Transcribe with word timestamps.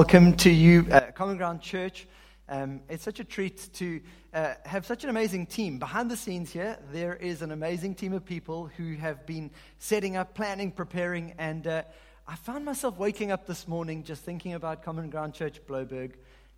Welcome 0.00 0.34
to 0.38 0.50
you, 0.50 0.86
uh, 0.90 1.10
Common 1.10 1.36
Ground 1.36 1.60
Church. 1.60 2.08
Um, 2.48 2.80
it's 2.88 3.04
such 3.04 3.20
a 3.20 3.24
treat 3.24 3.68
to 3.74 4.00
uh, 4.32 4.54
have 4.64 4.86
such 4.86 5.04
an 5.04 5.10
amazing 5.10 5.44
team. 5.44 5.78
Behind 5.78 6.10
the 6.10 6.16
scenes 6.16 6.50
here, 6.50 6.78
there 6.90 7.16
is 7.16 7.42
an 7.42 7.50
amazing 7.50 7.96
team 7.96 8.14
of 8.14 8.24
people 8.24 8.70
who 8.78 8.94
have 8.94 9.26
been 9.26 9.50
setting 9.78 10.16
up, 10.16 10.34
planning, 10.34 10.72
preparing, 10.72 11.34
and 11.36 11.66
uh, 11.66 11.82
I 12.26 12.36
found 12.36 12.64
myself 12.64 12.96
waking 12.96 13.30
up 13.30 13.46
this 13.46 13.68
morning 13.68 14.02
just 14.02 14.22
thinking 14.22 14.54
about 14.54 14.82
Common 14.82 15.10
Ground 15.10 15.34
Church 15.34 15.60
Blouberg, 15.66 16.12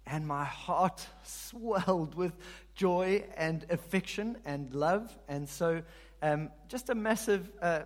and 0.07 0.25
my 0.25 0.45
heart 0.45 1.05
swelled 1.25 2.15
with 2.15 2.35
joy 2.77 3.25
and 3.37 3.67
affection 3.71 4.37
and 4.45 4.73
love. 4.73 5.19
And 5.27 5.49
so, 5.49 5.83
um, 6.23 6.49
just 6.69 6.91
a 6.91 6.95
massive 6.95 7.51
uh, 7.61 7.81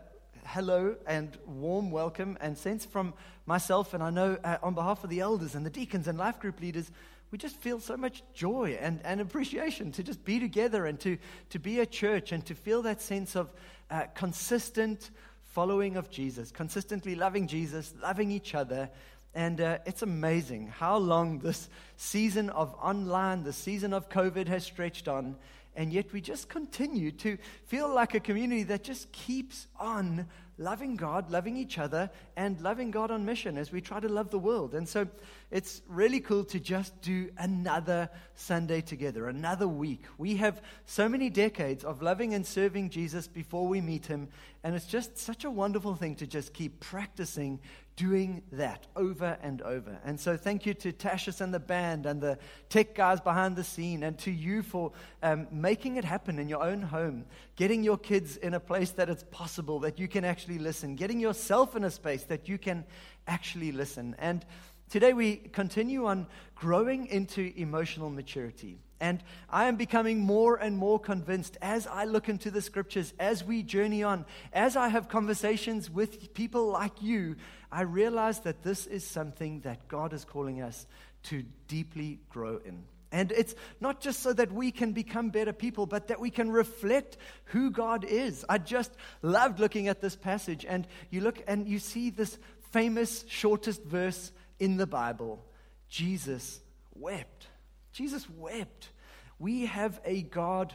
hello 0.45 0.95
and 1.07 1.37
warm 1.45 1.91
welcome 1.91 2.37
and 2.41 2.57
sense 2.57 2.85
from 2.85 3.15
myself, 3.47 3.95
and 3.95 4.03
I 4.03 4.11
know 4.11 4.39
uh, 4.45 4.59
on 4.63 4.75
behalf 4.75 5.05
of 5.05 5.11
the 5.11 5.21
elders 5.21 5.55
and 5.55 5.65
the 5.65 5.71
deacons 5.71 6.09
and 6.09 6.19
life 6.19 6.41
group 6.41 6.61
leaders, 6.61 6.91
we 7.31 7.39
just 7.39 7.57
feel 7.57 7.81
so 7.81 7.97
much 7.97 8.23
joy 8.35 8.79
and, 8.81 9.01
and 9.05 9.21
appreciation 9.21 9.93
to 9.93 10.03
just 10.03 10.25
be 10.25 10.39
together 10.39 10.87
and 10.87 11.01
to, 11.01 11.19
to 11.51 11.59
be 11.59 11.81
a 11.81 11.87
church 11.87 12.33
and 12.33 12.45
to 12.47 12.55
feel 12.55 12.83
that 12.83 13.01
sense 13.01 13.35
of 13.35 13.53
uh, 13.91 14.05
consistent 14.15 15.11
following 15.45 15.97
of 15.97 16.11
Jesus, 16.11 16.51
consistently 16.51 17.15
loving 17.15 17.47
Jesus, 17.47 17.95
loving 18.03 18.31
each 18.31 18.55
other. 18.55 18.91
And 19.35 19.61
uh, 19.61 19.79
it's 19.87 20.03
amazing 20.03 20.69
how 20.69 20.99
long 20.99 21.39
this 21.39 21.69
season 21.97 22.51
of 22.51 22.75
online, 22.81 23.43
the 23.43 23.53
season 23.53 23.93
of 23.93 24.09
COVID 24.09 24.49
has 24.49 24.65
stretched 24.65 25.09
on 25.09 25.37
and 25.77 25.93
yet 25.93 26.13
we 26.13 26.21
just 26.21 26.49
continue 26.49 27.13
to 27.13 27.37
feel 27.67 27.89
like 27.93 28.15
a 28.15 28.21
community 28.21 28.65
that 28.65 28.83
just 28.83 29.13
keeps 29.13 29.69
on 29.79 30.27
loving 30.59 30.97
God, 30.97 31.31
loving 31.31 31.57
each 31.57 31.79
other, 31.79 32.11
and 32.37 32.61
loving 32.61 32.91
God 32.91 33.11
on 33.11 33.25
mission 33.25 33.59
as 33.59 33.73
we 33.73 33.81
try 33.81 34.01
to 34.01 34.09
love 34.09 34.31
the 34.31 34.39
world. 34.39 34.75
And 34.75 34.89
so 34.89 35.07
it's 35.51 35.81
really 35.87 36.19
cool 36.19 36.45
to 36.45 36.59
just 36.59 37.01
do 37.03 37.31
another 37.39 38.11
Sunday 38.35 38.81
together, 38.81 39.29
another 39.29 39.69
week. 39.69 40.03
We 40.19 40.37
have 40.37 40.61
so 40.87 41.09
many 41.09 41.31
decades 41.31 41.85
of 41.85 42.03
loving 42.03 42.35
and 42.35 42.45
serving 42.45 42.91
Jesus 42.91 43.29
before 43.29 43.69
we 43.69 43.81
meet 43.81 44.07
him, 44.07 44.29
and 44.65 44.75
it's 44.75 44.87
just 44.87 45.17
such 45.17 45.45
a 45.45 45.51
wonderful 45.51 45.95
thing 45.95 46.17
to 46.17 46.27
just 46.27 46.53
keep 46.53 46.81
practicing 46.81 47.61
doing 47.95 48.43
that 48.53 48.87
over 48.97 49.39
and 49.41 49.63
over. 49.63 49.99
And 50.05 50.19
so, 50.19 50.37
thank 50.37 50.67
you 50.67 50.75
to 50.75 50.93
Tashis 50.93 51.41
and 51.41 51.55
the 51.55 51.61
band 51.61 52.07
and 52.07 52.21
the 52.21 52.39
tech 52.69 52.97
guys 52.97 53.21
behind 53.21 53.55
the 53.55 53.65
scene, 53.65 54.03
and 54.03 54.19
to 54.19 54.33
you 54.33 54.63
for 54.63 54.91
um, 55.23 55.47
making 55.53 55.97
it 55.97 56.05
happen 56.05 56.41
in 56.41 56.49
your 56.49 56.63
own 56.63 56.83
home, 56.83 57.25
getting 57.55 57.85
your 57.85 57.99
kids 57.99 58.37
in 58.37 58.55
a 58.55 58.61
place 58.61 58.91
that 58.93 59.09
it's 59.09 59.25
possible 59.31 59.79
that 59.81 60.01
you 60.01 60.09
can 60.09 60.25
actually 60.25 60.59
listen, 60.59 60.97
getting 60.97 61.21
yourself 61.21 61.77
in 61.77 61.85
a 61.85 61.91
space 61.91 62.25
that 62.25 62.49
you 62.49 62.59
can 62.59 62.85
actually 63.29 63.71
listen. 63.71 64.17
And 64.19 64.45
today 64.91 65.13
we 65.13 65.37
continue 65.37 66.07
on 66.07 66.27
growing 66.55 67.07
into 67.07 67.53
emotional 67.57 68.11
maturity. 68.11 68.79
And 68.99 69.23
I 69.51 69.67
am 69.67 69.77
becoming 69.77 70.21
more 70.21 70.57
and 70.57 70.77
more 70.77 70.99
convinced 70.99 71.59
as 71.61 71.87
I 71.87 72.05
look 72.05 72.29
into 72.29 72.51
the 72.51 72.63
scriptures, 72.63 73.13
as 73.19 73.45
we 73.45 73.63
journey 73.63 74.03
on, 74.03 74.25
as 74.53 74.75
I 74.75 74.89
have 74.89 75.09
conversations 75.09 75.91
with 75.91 76.33
people 76.33 76.69
like 76.69 77.03
you, 77.03 77.37
I 77.71 77.83
realize 77.83 78.41
that 78.41 78.63
this 78.63 78.87
is 78.87 79.05
something 79.05 79.61
that 79.61 79.87
God 79.89 80.15
is 80.15 80.25
calling 80.25 80.63
us 80.63 80.87
to 81.25 81.45
deeply 81.69 82.21
grow 82.31 82.59
in. 82.65 82.85
And 83.13 83.33
it's 83.33 83.55
not 83.81 84.01
just 84.01 84.21
so 84.21 84.33
that 84.33 84.53
we 84.53 84.71
can 84.71 84.93
become 84.93 85.31
better 85.31 85.53
people, 85.53 85.87
but 85.87 86.09
that 86.09 86.21
we 86.21 86.31
can 86.31 86.51
reflect 86.51 87.17
who 87.47 87.71
God 87.71 88.05
is. 88.05 88.45
I 88.49 88.59
just 88.59 88.93
loved 89.23 89.61
looking 89.61 89.89
at 89.89 90.01
this 90.01 90.17
passage, 90.17 90.65
and 90.69 90.87
you 91.11 91.21
look 91.21 91.43
and 91.47 91.69
you 91.69 91.79
see 91.79 92.11
this 92.11 92.39
famous 92.73 93.25
shortest 93.29 93.83
verse 93.85 94.33
in 94.59 94.77
the 94.77 94.87
Bible 94.87 95.45
Jesus 95.89 96.61
wept. 96.95 97.47
Jesus 97.93 98.29
wept. 98.31 98.91
We 99.39 99.67
have 99.67 100.01
a 100.05 100.23
God 100.23 100.75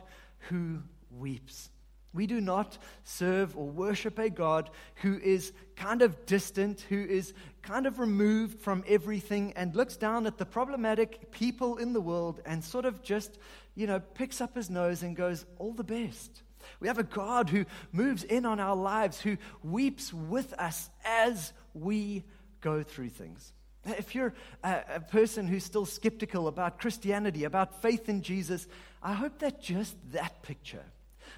who 0.49 0.79
weeps. 1.09 1.69
We 2.13 2.27
do 2.27 2.41
not 2.41 2.77
serve 3.03 3.57
or 3.57 3.65
worship 3.67 4.19
a 4.19 4.29
God 4.29 4.69
who 4.95 5.17
is 5.17 5.53
kind 5.75 6.01
of 6.01 6.25
distant, 6.25 6.81
who 6.89 7.01
is 7.01 7.33
kind 7.61 7.85
of 7.85 7.99
removed 7.99 8.59
from 8.59 8.83
everything 8.87 9.53
and 9.55 9.75
looks 9.75 9.95
down 9.95 10.27
at 10.27 10.37
the 10.37 10.45
problematic 10.45 11.31
people 11.31 11.77
in 11.77 11.93
the 11.93 12.01
world 12.01 12.41
and 12.45 12.63
sort 12.63 12.85
of 12.85 13.01
just, 13.01 13.37
you 13.75 13.87
know, 13.87 13.99
picks 13.99 14.41
up 14.41 14.55
his 14.55 14.69
nose 14.69 15.03
and 15.03 15.15
goes, 15.15 15.45
All 15.57 15.73
the 15.73 15.83
best. 15.85 16.43
We 16.79 16.87
have 16.87 16.99
a 16.99 17.03
God 17.03 17.49
who 17.49 17.65
moves 17.91 18.23
in 18.23 18.45
on 18.45 18.59
our 18.59 18.75
lives, 18.75 19.21
who 19.21 19.37
weeps 19.63 20.13
with 20.13 20.53
us 20.53 20.89
as 21.05 21.53
we 21.73 22.23
go 22.59 22.83
through 22.83 23.09
things. 23.09 23.53
If 23.85 24.13
you're 24.13 24.33
a, 24.63 24.81
a, 24.95 24.99
person 24.99 25.47
who's 25.47 25.63
still 25.63 25.85
skeptical 25.85 26.47
about 26.47 26.79
Christianity, 26.79 27.45
about 27.45 27.81
faith 27.81 28.09
in 28.09 28.21
Jesus, 28.21 28.67
I 29.01 29.13
hope 29.13 29.39
that 29.39 29.61
just 29.61 29.95
that 30.11 30.43
picture 30.43 30.85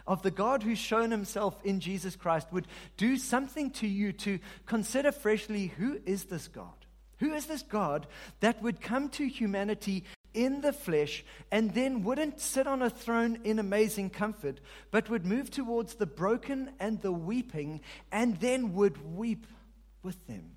of 0.06 0.22
the 0.22 0.32
God 0.32 0.64
who's 0.64 0.78
shown 0.78 1.12
himself 1.12 1.56
in 1.64 1.80
Jesus 1.80 2.16
Christ 2.16 2.48
would 2.52 2.68
do 2.98 3.18
something 3.18 3.72
to 3.72 3.88
you 3.88 4.12
to 4.14 4.40
consider 4.66 5.12
freshly 5.12 5.68
who 5.68 6.00
is 6.06 6.26
this 6.26 6.48
God? 6.48 6.74
Who 7.20 7.34
is 7.34 7.46
this 7.46 7.62
God 7.62 8.08
that 8.42 8.62
would 8.62 8.82
come 8.82 9.08
to 9.10 9.26
humanity 9.26 10.04
in 10.34 10.62
the 10.62 10.74
flesh 10.74 11.24
and 11.52 11.74
then 11.74 12.04
wouldn't 12.04 12.40
sit 12.42 12.68
on 12.68 12.82
a 12.82 12.90
throne 12.90 13.40
in 13.44 13.60
amazing 13.60 14.10
comfort, 14.10 14.60
but 14.92 15.10
would 15.10 15.26
move 15.26 15.50
towards 15.50 15.96
the 15.96 16.06
broken 16.06 16.72
and 16.80 17.02
the 17.02 17.12
weeping 17.12 17.82
and 18.12 18.40
then 18.42 18.74
would 18.74 19.16
weep 19.16 19.48
with 20.02 20.28
them? 20.28 20.52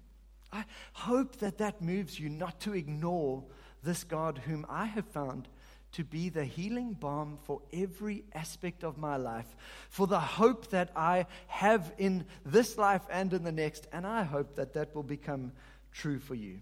I 0.56 0.64
hope 0.92 1.36
that 1.36 1.58
that 1.58 1.82
moves 1.82 2.18
you 2.18 2.28
not 2.28 2.60
to 2.60 2.74
ignore 2.74 3.44
this 3.82 4.04
God 4.04 4.38
whom 4.46 4.66
I 4.68 4.86
have 4.86 5.06
found 5.06 5.48
to 5.92 6.04
be 6.04 6.28
the 6.28 6.44
healing 6.44 6.92
balm 6.92 7.38
for 7.44 7.62
every 7.72 8.24
aspect 8.34 8.84
of 8.84 8.98
my 8.98 9.16
life, 9.16 9.56
for 9.88 10.06
the 10.06 10.20
hope 10.20 10.68
that 10.70 10.90
I 10.94 11.26
have 11.46 11.92
in 11.96 12.26
this 12.44 12.76
life 12.76 13.02
and 13.10 13.32
in 13.32 13.44
the 13.44 13.52
next. 13.52 13.86
And 13.92 14.06
I 14.06 14.24
hope 14.24 14.56
that 14.56 14.74
that 14.74 14.94
will 14.94 15.02
become 15.02 15.52
true 15.92 16.18
for 16.18 16.34
you. 16.34 16.60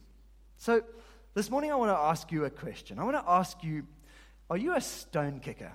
So, 0.58 0.82
this 1.34 1.50
morning 1.50 1.72
I 1.72 1.74
want 1.74 1.90
to 1.90 1.98
ask 1.98 2.30
you 2.30 2.44
a 2.44 2.50
question. 2.50 2.98
I 2.98 3.04
want 3.04 3.16
to 3.16 3.28
ask 3.28 3.62
you 3.64 3.86
Are 4.50 4.56
you 4.56 4.74
a 4.74 4.80
stone 4.80 5.40
kicker? 5.40 5.72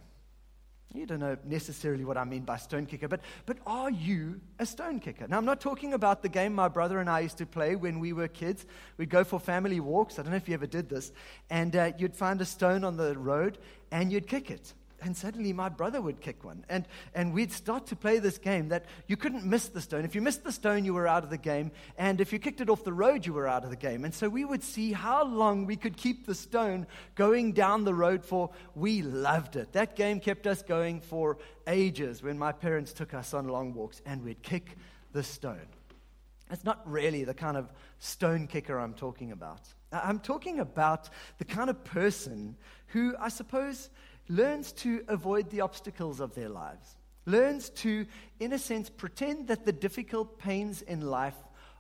You 0.94 1.06
don't 1.06 1.20
know 1.20 1.38
necessarily 1.46 2.04
what 2.04 2.18
I 2.18 2.24
mean 2.24 2.42
by 2.42 2.58
stone 2.58 2.88
kicker, 2.88 3.08
but, 3.08 3.22
but 3.46 3.58
are 3.68 3.92
you 3.92 4.42
a 4.58 4.66
stone 4.66 5.00
kicker? 5.00 5.28
Now, 5.28 5.38
I'm 5.38 5.46
not 5.46 5.62
talking 5.62 5.94
about 5.94 6.24
the 6.24 6.30
game 6.30 6.54
my 6.54 6.68
brother 6.68 7.00
and 7.00 7.08
I 7.08 7.20
used 7.20 7.38
to 7.38 7.46
play 7.46 7.76
when 7.76 8.00
we 8.00 8.12
were 8.12 8.28
kids. 8.28 8.66
We'd 8.98 9.10
go 9.10 9.24
for 9.24 9.40
family 9.40 9.80
walks. 9.80 10.18
I 10.18 10.24
don't 10.24 10.32
know 10.32 10.38
if 10.38 10.48
you 10.48 10.56
ever 10.56 10.66
did 10.66 10.90
this. 10.90 11.12
And 11.52 11.76
uh, 11.76 11.92
you'd 12.00 12.16
find 12.16 12.42
a 12.42 12.46
stone 12.46 12.84
on 12.84 12.98
the 12.98 13.16
road 13.16 13.60
and 13.92 14.12
you'd 14.12 14.28
kick 14.28 14.50
it 14.50 14.74
and 15.02 15.16
suddenly 15.16 15.54
my 15.54 15.70
brother 15.70 16.02
would 16.02 16.22
kick 16.22 16.44
one. 16.44 16.66
And, 16.70 16.86
and 17.14 17.34
we'd 17.34 17.52
start 17.52 17.88
to 17.88 17.96
play 17.96 18.20
this 18.20 18.38
game 18.38 18.70
that 18.70 18.86
you 19.08 19.18
couldn't 19.18 19.46
miss 19.46 19.68
the 19.68 19.82
stone. 19.82 20.06
If 20.06 20.16
you 20.16 20.22
missed 20.22 20.44
the 20.44 20.52
stone, 20.52 20.86
you 20.86 20.94
were 20.94 21.08
out 21.08 21.24
of 21.24 21.30
the 21.30 21.38
game. 21.38 21.72
And 21.98 22.22
if 22.22 22.34
you 22.34 22.40
kicked 22.40 22.62
it 22.62 22.70
off 22.70 22.84
the 22.84 22.94
road, 22.94 23.26
you 23.26 23.34
were 23.34 23.48
out 23.48 23.64
of 23.64 23.70
the 23.70 23.76
game. 23.76 24.06
And 24.06 24.14
so 24.14 24.30
we 24.30 24.46
would 24.46 24.64
see 24.64 24.92
how 24.92 25.26
long 25.26 25.66
we 25.66 25.76
could 25.76 25.98
keep 25.98 26.26
the 26.26 26.36
stone 26.36 26.88
going 27.16 27.54
down 27.54 27.84
the 27.84 27.94
road 27.94 28.26
for. 28.26 28.52
We 28.76 29.02
loved 29.02 29.56
it. 29.56 29.74
That 29.74 29.96
game 29.96 30.20
kept 30.20 30.48
us 30.48 30.62
going 30.62 31.02
for 31.02 31.38
ages 31.68 32.24
when 32.24 32.38
my 32.38 32.52
parents 32.52 32.94
took 32.94 33.14
us 33.14 33.34
on 33.34 33.48
long 33.48 33.74
walks 33.74 34.02
and 34.06 34.24
we'd 34.24 34.42
kick 34.42 34.78
the 35.14 35.24
stone. 35.24 35.68
It's 36.52 36.64
not 36.64 36.82
really 36.90 37.24
the 37.24 37.34
kind 37.34 37.58
of 37.58 37.72
stone 38.00 38.48
kicker 38.48 38.80
I'm 38.80 38.96
talking 38.96 39.32
about. 39.32 39.62
I'm 39.92 40.20
talking 40.20 40.60
about 40.60 41.10
the 41.38 41.46
kind 41.46 41.70
of 41.70 41.84
person 41.84 42.56
who 42.88 43.16
I 43.20 43.30
suppose 43.30 43.90
learns 44.30 44.72
to 44.72 45.04
avoid 45.08 45.50
the 45.50 45.62
obstacles 45.62 46.20
of 46.20 46.34
their 46.36 46.50
lives, 46.50 46.96
learns 47.26 47.70
to, 47.72 48.06
in 48.40 48.54
a 48.54 48.60
sense, 48.60 48.90
pretend 48.90 49.48
that 49.48 49.66
the 49.66 49.74
difficult 49.74 50.38
pains 50.38 50.82
in 50.84 51.02
life 51.02 51.36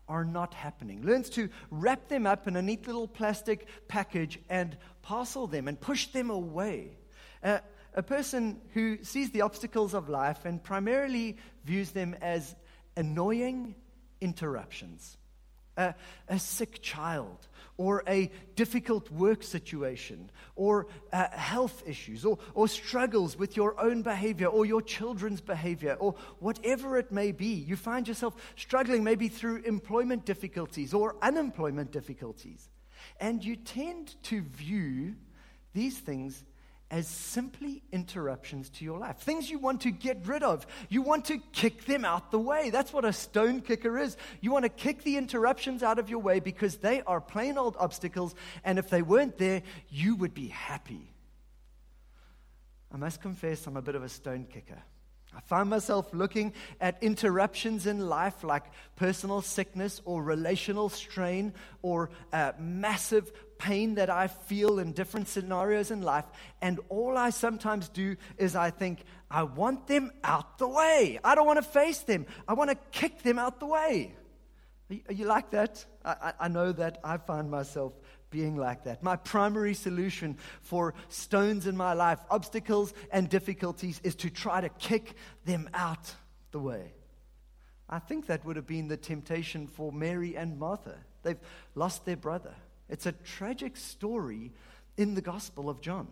are 0.10 0.26
not 0.26 0.56
happening, 0.56 1.04
learns 1.04 1.30
to 1.30 1.50
wrap 1.70 2.08
them 2.08 2.26
up 2.26 2.48
in 2.48 2.56
a 2.56 2.62
neat 2.62 2.88
little 2.88 3.08
plastic 3.08 3.68
package 3.88 4.40
and 4.50 4.76
parcel 5.04 5.46
them 5.46 5.68
and 5.68 5.80
push 5.80 6.08
them 6.08 6.32
away. 6.32 6.98
Uh, 7.44 7.60
a 7.94 8.04
person 8.04 8.60
who 8.74 8.98
sees 9.04 9.30
the 9.32 9.42
obstacles 9.42 9.94
of 9.94 10.10
life 10.10 10.46
and 10.46 10.64
primarily 10.64 11.38
views 11.64 11.92
them 11.92 12.16
as 12.22 12.56
annoying 12.98 13.76
interruptions. 14.20 15.19
Uh, 15.80 15.94
a 16.28 16.38
sick 16.38 16.82
child, 16.82 17.48
or 17.78 18.04
a 18.06 18.30
difficult 18.58 19.10
work 19.12 19.42
situation, 19.42 20.30
or 20.58 20.88
uh, 21.14 21.30
health 21.32 21.82
issues, 21.88 22.26
or, 22.26 22.38
or 22.54 22.68
struggles 22.68 23.38
with 23.40 23.56
your 23.56 23.80
own 23.80 24.02
behavior, 24.02 24.48
or 24.48 24.66
your 24.66 24.82
children's 24.82 25.40
behavior, 25.40 25.96
or 26.02 26.16
whatever 26.40 26.98
it 26.98 27.14
may 27.14 27.32
be, 27.32 27.46
you 27.46 27.78
find 27.78 28.10
yourself 28.10 28.36
struggling 28.58 29.06
maybe 29.06 29.30
through 29.30 29.64
employment 29.64 30.26
difficulties 30.26 30.94
or 30.94 31.16
unemployment 31.22 31.94
difficulties. 31.94 32.68
And 33.22 33.42
you 33.42 33.56
tend 33.56 34.22
to 34.24 34.42
view 34.42 35.16
these 35.72 35.98
things 35.98 36.44
as 36.92 37.08
simply 37.08 37.84
interruptions 37.92 38.70
to 38.70 38.86
your 38.86 38.98
life. 38.98 39.18
Things 39.18 39.50
you 39.50 39.60
want 39.60 39.82
to 39.82 39.92
get 39.92 40.26
rid 40.26 40.42
of. 40.42 40.66
You 40.90 41.02
want 41.02 41.26
to 41.26 41.38
kick 41.52 41.86
them 41.86 42.04
out 42.04 42.32
the 42.32 42.40
way. 42.40 42.72
That's 42.72 42.92
what 42.92 43.06
a 43.06 43.14
stone 43.14 43.62
kicker 43.62 43.98
is. 43.98 44.18
You 44.42 44.52
want 44.52 44.64
to 44.64 44.70
kick 44.70 45.04
the 45.04 45.18
interruptions 45.18 45.84
out 45.84 46.00
of 46.00 46.10
your 46.10 46.20
way 46.20 46.40
because 46.40 46.78
they 46.78 47.02
are 47.04 47.22
plain 47.22 47.58
old 47.58 47.76
obstacles, 47.80 48.34
and 48.64 48.80
if 48.80 48.90
they 48.90 49.02
weren't 49.02 49.38
there, 49.38 49.62
you 49.90 50.16
would 50.16 50.34
be 50.34 50.48
happy. 50.48 51.14
I 52.92 52.98
must 52.98 53.22
confess, 53.22 53.68
I'm 53.68 53.78
a 53.78 53.82
bit 53.82 53.96
of 53.96 54.04
a 54.04 54.10
stone 54.10 54.48
kicker. 54.52 54.82
I 55.36 55.42
find 55.42 55.70
myself 55.70 56.12
looking 56.14 56.54
at 56.82 57.02
interruptions 57.02 57.86
in 57.86 58.10
life 58.10 58.44
like 58.44 58.64
personal 58.96 59.42
sickness 59.42 60.02
or 60.04 60.24
relational 60.24 60.90
strain 60.90 61.54
or 61.82 62.10
uh, 62.34 62.54
massive 62.60 63.32
pain 63.60 63.96
that 63.96 64.10
I 64.10 64.28
feel 64.28 64.80
in 64.80 64.94
different 64.94 65.28
scenarios 65.28 65.92
in 65.92 66.02
life. 66.02 66.26
And 66.62 66.80
all 66.90 67.18
I 67.18 67.30
sometimes 67.30 67.90
do 67.90 68.16
is 68.38 68.56
I 68.56 68.72
think, 68.72 69.04
I 69.30 69.44
want 69.44 69.86
them 69.86 70.12
out 70.24 70.58
the 70.58 70.68
way. 70.68 71.20
I 71.24 71.36
don't 71.36 71.46
want 71.46 71.58
to 71.58 71.70
face 71.70 72.00
them. 72.00 72.26
I 72.48 72.54
want 72.54 72.72
to 72.72 72.78
kick 72.92 73.22
them 73.22 73.38
out 73.38 73.60
the 73.60 73.68
way. 73.68 74.16
Are 74.90 74.94
you, 74.94 75.02
are 75.10 75.14
you 75.14 75.26
like 75.26 75.52
that? 75.52 75.86
I, 76.04 76.34
I 76.40 76.48
know 76.48 76.72
that 76.72 77.00
I 77.04 77.18
find 77.18 77.52
myself 77.52 77.94
being 78.30 78.56
like 78.56 78.84
that. 78.84 79.04
My 79.04 79.16
primary 79.16 79.74
solution 79.74 80.38
for 80.62 80.94
stones 81.10 81.68
in 81.68 81.76
my 81.76 81.94
life, 81.94 82.20
obstacles 82.30 82.94
and 83.12 83.30
difficulties, 83.30 84.00
is 84.04 84.16
to 84.16 84.30
try 84.30 84.62
to 84.62 84.70
kick 84.70 85.16
them 85.46 85.70
out 85.74 86.14
the 86.52 86.60
way. 86.60 86.94
I 87.90 88.00
think 88.00 88.28
that 88.28 88.46
would 88.46 88.56
have 88.56 88.68
been 88.68 88.88
the 88.88 88.98
temptation 88.98 89.68
for 89.68 89.92
Mary 89.92 90.38
and 90.38 90.60
Martha. 90.60 90.96
They've 91.24 91.40
lost 91.76 92.06
their 92.06 92.18
brother. 92.18 92.54
It's 92.88 93.06
a 93.06 93.12
tragic 93.12 93.78
story 93.78 94.52
in 94.98 95.16
the 95.16 95.22
Gospel 95.22 95.70
of 95.70 95.82
John. 95.82 96.08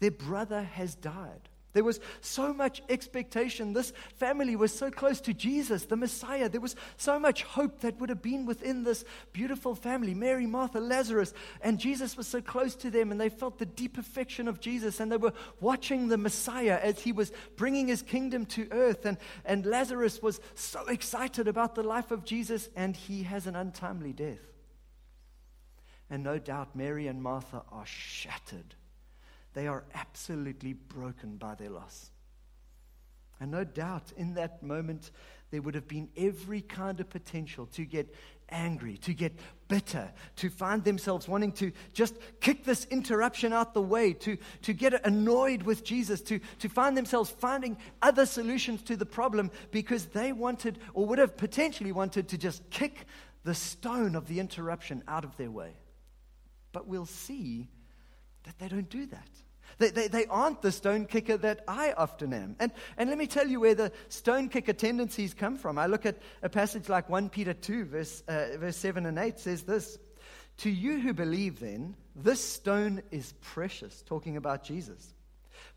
Their 0.00 0.10
brother 0.10 0.62
has 0.62 0.94
died. 0.94 1.48
There 1.72 1.84
was 1.84 2.00
so 2.20 2.52
much 2.52 2.82
expectation. 2.90 3.72
This 3.72 3.92
family 4.16 4.56
was 4.56 4.76
so 4.76 4.90
close 4.90 5.22
to 5.22 5.32
Jesus, 5.32 5.86
the 5.86 5.96
Messiah. 5.96 6.50
There 6.50 6.60
was 6.60 6.76
so 6.98 7.18
much 7.18 7.44
hope 7.44 7.80
that 7.80 7.98
would 7.98 8.10
have 8.10 8.20
been 8.20 8.44
within 8.44 8.84
this 8.84 9.04
beautiful 9.32 9.74
family 9.74 10.12
Mary, 10.12 10.46
Martha, 10.46 10.80
Lazarus. 10.80 11.32
And 11.62 11.78
Jesus 11.78 12.16
was 12.16 12.26
so 12.26 12.42
close 12.42 12.74
to 12.76 12.90
them, 12.90 13.10
and 13.10 13.18
they 13.18 13.30
felt 13.30 13.58
the 13.58 13.64
deep 13.64 13.96
affection 13.96 14.48
of 14.48 14.60
Jesus. 14.60 15.00
And 15.00 15.10
they 15.10 15.16
were 15.16 15.32
watching 15.60 16.08
the 16.08 16.18
Messiah 16.18 16.78
as 16.82 17.00
he 17.00 17.12
was 17.12 17.32
bringing 17.56 17.88
his 17.88 18.02
kingdom 18.02 18.44
to 18.46 18.68
earth. 18.70 19.06
And, 19.06 19.16
and 19.46 19.64
Lazarus 19.64 20.20
was 20.20 20.40
so 20.54 20.86
excited 20.88 21.48
about 21.48 21.74
the 21.74 21.82
life 21.82 22.10
of 22.10 22.26
Jesus, 22.26 22.68
and 22.76 22.94
he 22.94 23.22
has 23.22 23.46
an 23.46 23.56
untimely 23.56 24.12
death. 24.12 24.40
And 26.10 26.22
no 26.22 26.38
doubt 26.38 26.76
Mary 26.76 27.06
and 27.06 27.22
Martha 27.22 27.62
are 27.72 27.86
shattered 27.86 28.74
they 29.54 29.66
are 29.66 29.84
absolutely 29.94 30.72
broken 30.72 31.36
by 31.36 31.54
their 31.54 31.70
loss. 31.70 32.10
And 33.40 33.50
no 33.50 33.64
doubt 33.64 34.12
in 34.16 34.34
that 34.34 34.62
moment, 34.62 35.10
there 35.50 35.60
would 35.60 35.74
have 35.74 35.88
been 35.88 36.08
every 36.16 36.60
kind 36.60 37.00
of 37.00 37.10
potential 37.10 37.66
to 37.66 37.84
get 37.84 38.14
angry, 38.48 38.96
to 38.98 39.12
get 39.12 39.32
bitter, 39.68 40.10
to 40.36 40.48
find 40.48 40.84
themselves 40.84 41.26
wanting 41.26 41.52
to 41.52 41.72
just 41.92 42.14
kick 42.40 42.64
this 42.64 42.86
interruption 42.90 43.52
out 43.52 43.74
the 43.74 43.82
way, 43.82 44.12
to, 44.12 44.36
to 44.62 44.72
get 44.72 45.04
annoyed 45.06 45.62
with 45.62 45.82
Jesus, 45.82 46.20
to, 46.22 46.38
to 46.60 46.68
find 46.68 46.96
themselves 46.96 47.30
finding 47.30 47.76
other 48.00 48.26
solutions 48.26 48.82
to 48.82 48.96
the 48.96 49.06
problem 49.06 49.50
because 49.70 50.06
they 50.06 50.32
wanted 50.32 50.78
or 50.94 51.06
would 51.06 51.18
have 51.18 51.36
potentially 51.36 51.92
wanted 51.92 52.28
to 52.28 52.38
just 52.38 52.68
kick 52.70 53.06
the 53.44 53.54
stone 53.54 54.14
of 54.14 54.28
the 54.28 54.38
interruption 54.38 55.02
out 55.08 55.24
of 55.24 55.36
their 55.36 55.50
way. 55.50 55.74
But 56.72 56.86
we'll 56.86 57.06
see 57.06 57.68
that 58.44 58.58
they 58.58 58.68
don't 58.68 58.88
do 58.88 59.06
that. 59.06 59.28
They, 59.78 59.90
they, 59.90 60.08
they, 60.08 60.26
aren't 60.26 60.62
the 60.62 60.70
stone 60.70 61.06
kicker 61.06 61.36
that 61.38 61.64
I 61.66 61.92
often 61.92 62.32
am. 62.32 62.56
And, 62.60 62.72
and 62.96 63.08
let 63.08 63.18
me 63.18 63.26
tell 63.26 63.48
you 63.48 63.60
where 63.60 63.74
the 63.74 63.92
stone 64.08 64.48
kicker 64.48 64.74
tendencies 64.74 65.34
come 65.34 65.56
from. 65.56 65.78
I 65.78 65.86
look 65.86 66.04
at 66.06 66.18
a 66.42 66.48
passage 66.48 66.88
like 66.88 67.08
1 67.08 67.30
Peter 67.30 67.54
2, 67.54 67.86
verse, 67.86 68.22
uh, 68.28 68.48
verse 68.58 68.76
7 68.76 69.06
and 69.06 69.18
8 69.18 69.38
says 69.38 69.62
this 69.62 69.98
To 70.58 70.70
you 70.70 71.00
who 71.00 71.14
believe, 71.14 71.60
then, 71.60 71.96
this 72.14 72.44
stone 72.44 73.02
is 73.10 73.32
precious, 73.40 74.02
talking 74.02 74.36
about 74.36 74.62
Jesus. 74.62 75.14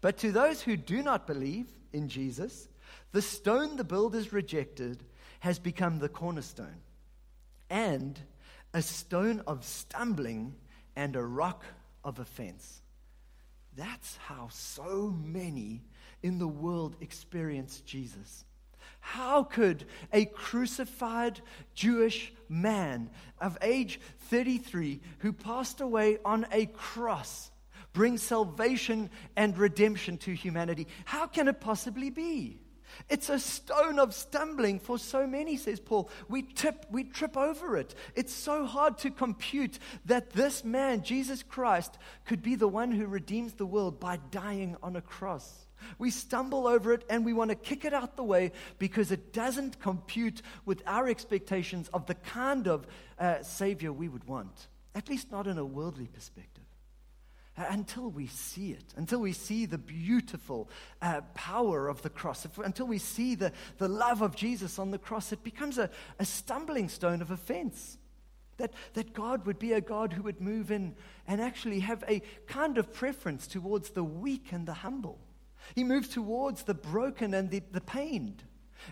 But 0.01 0.17
to 0.17 0.31
those 0.31 0.61
who 0.61 0.75
do 0.75 1.01
not 1.01 1.25
believe 1.25 1.67
in 1.93 2.09
Jesus, 2.09 2.67
the 3.11 3.21
stone 3.21 3.77
the 3.77 3.83
builders 3.83 4.33
rejected 4.33 5.03
has 5.39 5.57
become 5.57 5.99
the 5.99 6.09
cornerstone 6.09 6.81
and 7.69 8.19
a 8.73 8.81
stone 8.81 9.41
of 9.47 9.63
stumbling 9.63 10.55
and 10.95 11.15
a 11.15 11.23
rock 11.23 11.63
of 12.05 12.19
offense. 12.19 12.81
That's 13.75 14.15
how 14.17 14.47
so 14.51 15.13
many 15.21 15.83
in 16.23 16.39
the 16.39 16.47
world 16.47 16.95
experience 17.01 17.81
Jesus. 17.81 18.45
How 19.01 19.43
could 19.43 19.85
a 20.13 20.25
crucified 20.25 21.41
Jewish 21.73 22.33
man 22.47 23.09
of 23.39 23.57
age 23.61 23.99
33 24.29 25.01
who 25.19 25.33
passed 25.33 25.81
away 25.81 26.19
on 26.23 26.45
a 26.51 26.67
cross 26.67 27.51
bring 27.93 28.17
salvation 28.17 29.09
and 29.35 29.57
redemption 29.57 30.17
to 30.19 30.33
humanity? 30.33 30.87
How 31.05 31.27
can 31.27 31.47
it 31.47 31.59
possibly 31.59 32.09
be? 32.09 32.59
It's 33.09 33.29
a 33.29 33.39
stone 33.39 33.99
of 33.99 34.13
stumbling 34.13 34.79
for 34.79 34.97
so 34.97 35.27
many, 35.27 35.57
says 35.57 35.79
Paul. 35.79 36.09
We 36.27 36.43
tip, 36.43 36.85
we 36.89 37.03
trip 37.03 37.37
over 37.37 37.77
it. 37.77 37.93
It's 38.15 38.33
so 38.33 38.65
hard 38.65 38.97
to 38.99 39.11
compute 39.11 39.79
that 40.05 40.31
this 40.31 40.63
man, 40.63 41.03
Jesus 41.03 41.43
Christ, 41.43 41.97
could 42.25 42.41
be 42.41 42.55
the 42.55 42.67
one 42.67 42.91
who 42.91 43.05
redeems 43.05 43.53
the 43.53 43.65
world 43.65 43.99
by 43.99 44.19
dying 44.31 44.77
on 44.81 44.95
a 44.95 45.01
cross. 45.01 45.65
We 45.99 46.09
stumble 46.09 46.67
over 46.67 46.93
it 46.93 47.03
and 47.09 47.25
we 47.25 47.33
want 47.33 47.49
to 47.49 47.55
kick 47.55 47.85
it 47.85 47.93
out 47.93 48.15
the 48.15 48.23
way 48.23 48.51
because 48.79 49.11
it 49.11 49.33
doesn't 49.33 49.79
compute 49.79 50.41
with 50.65 50.81
our 50.87 51.07
expectations 51.07 51.89
of 51.93 52.07
the 52.07 52.15
kind 52.15 52.67
of 52.67 52.87
uh, 53.19 53.43
Savior 53.43 53.93
we 53.93 54.09
would 54.09 54.23
want, 54.23 54.67
at 54.95 55.09
least 55.09 55.31
not 55.31 55.47
in 55.47 55.57
a 55.57 55.65
worldly 55.65 56.07
perspective 56.07 56.54
until 57.57 58.09
we 58.09 58.27
see 58.27 58.71
it, 58.71 58.93
until 58.97 59.19
we 59.19 59.31
see 59.31 59.65
the 59.65 59.77
beautiful 59.77 60.69
uh, 61.01 61.21
power 61.33 61.87
of 61.87 62.01
the 62.01 62.09
cross, 62.09 62.45
if, 62.45 62.57
until 62.57 62.87
we 62.87 62.97
see 62.97 63.35
the, 63.35 63.51
the 63.77 63.87
love 63.87 64.21
of 64.21 64.35
Jesus 64.35 64.77
on 64.77 64.91
the 64.91 64.97
cross, 64.97 65.31
it 65.31 65.43
becomes 65.43 65.77
a, 65.77 65.89
a 66.19 66.25
stumbling 66.25 66.89
stone 66.89 67.21
of 67.21 67.31
offense. 67.31 67.97
That, 68.57 68.73
that 68.93 69.13
God 69.13 69.45
would 69.45 69.59
be 69.59 69.73
a 69.73 69.81
God 69.81 70.13
who 70.13 70.23
would 70.23 70.39
move 70.39 70.71
in 70.71 70.95
and 71.27 71.41
actually 71.41 71.81
have 71.81 72.05
a 72.07 72.21
kind 72.47 72.77
of 72.77 72.93
preference 72.93 73.47
towards 73.47 73.89
the 73.89 74.03
weak 74.03 74.53
and 74.53 74.65
the 74.65 74.73
humble. 74.73 75.19
He 75.75 75.83
moves 75.83 76.07
towards 76.07 76.63
the 76.63 76.73
broken 76.73 77.33
and 77.33 77.49
the, 77.49 77.61
the 77.71 77.81
pained. 77.81 78.43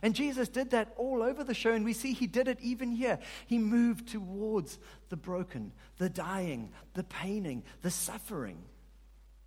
And 0.02 0.16
Jesus 0.16 0.50
did 0.50 0.72
that 0.72 0.94
all 0.98 1.22
over 1.22 1.44
the 1.44 1.54
show, 1.54 1.72
and 1.72 1.86
we 1.86 1.94
see 1.94 2.14
he 2.14 2.28
did 2.28 2.48
it 2.48 2.60
even 2.62 2.92
here. 2.92 3.20
He 3.48 3.58
moved 3.58 4.10
towards 4.10 4.80
the 5.10 5.18
broken, 5.18 5.72
the 5.98 6.10
dying, 6.10 6.72
the 6.94 7.04
paining, 7.04 7.64
the 7.82 7.92
suffering. 7.92 8.64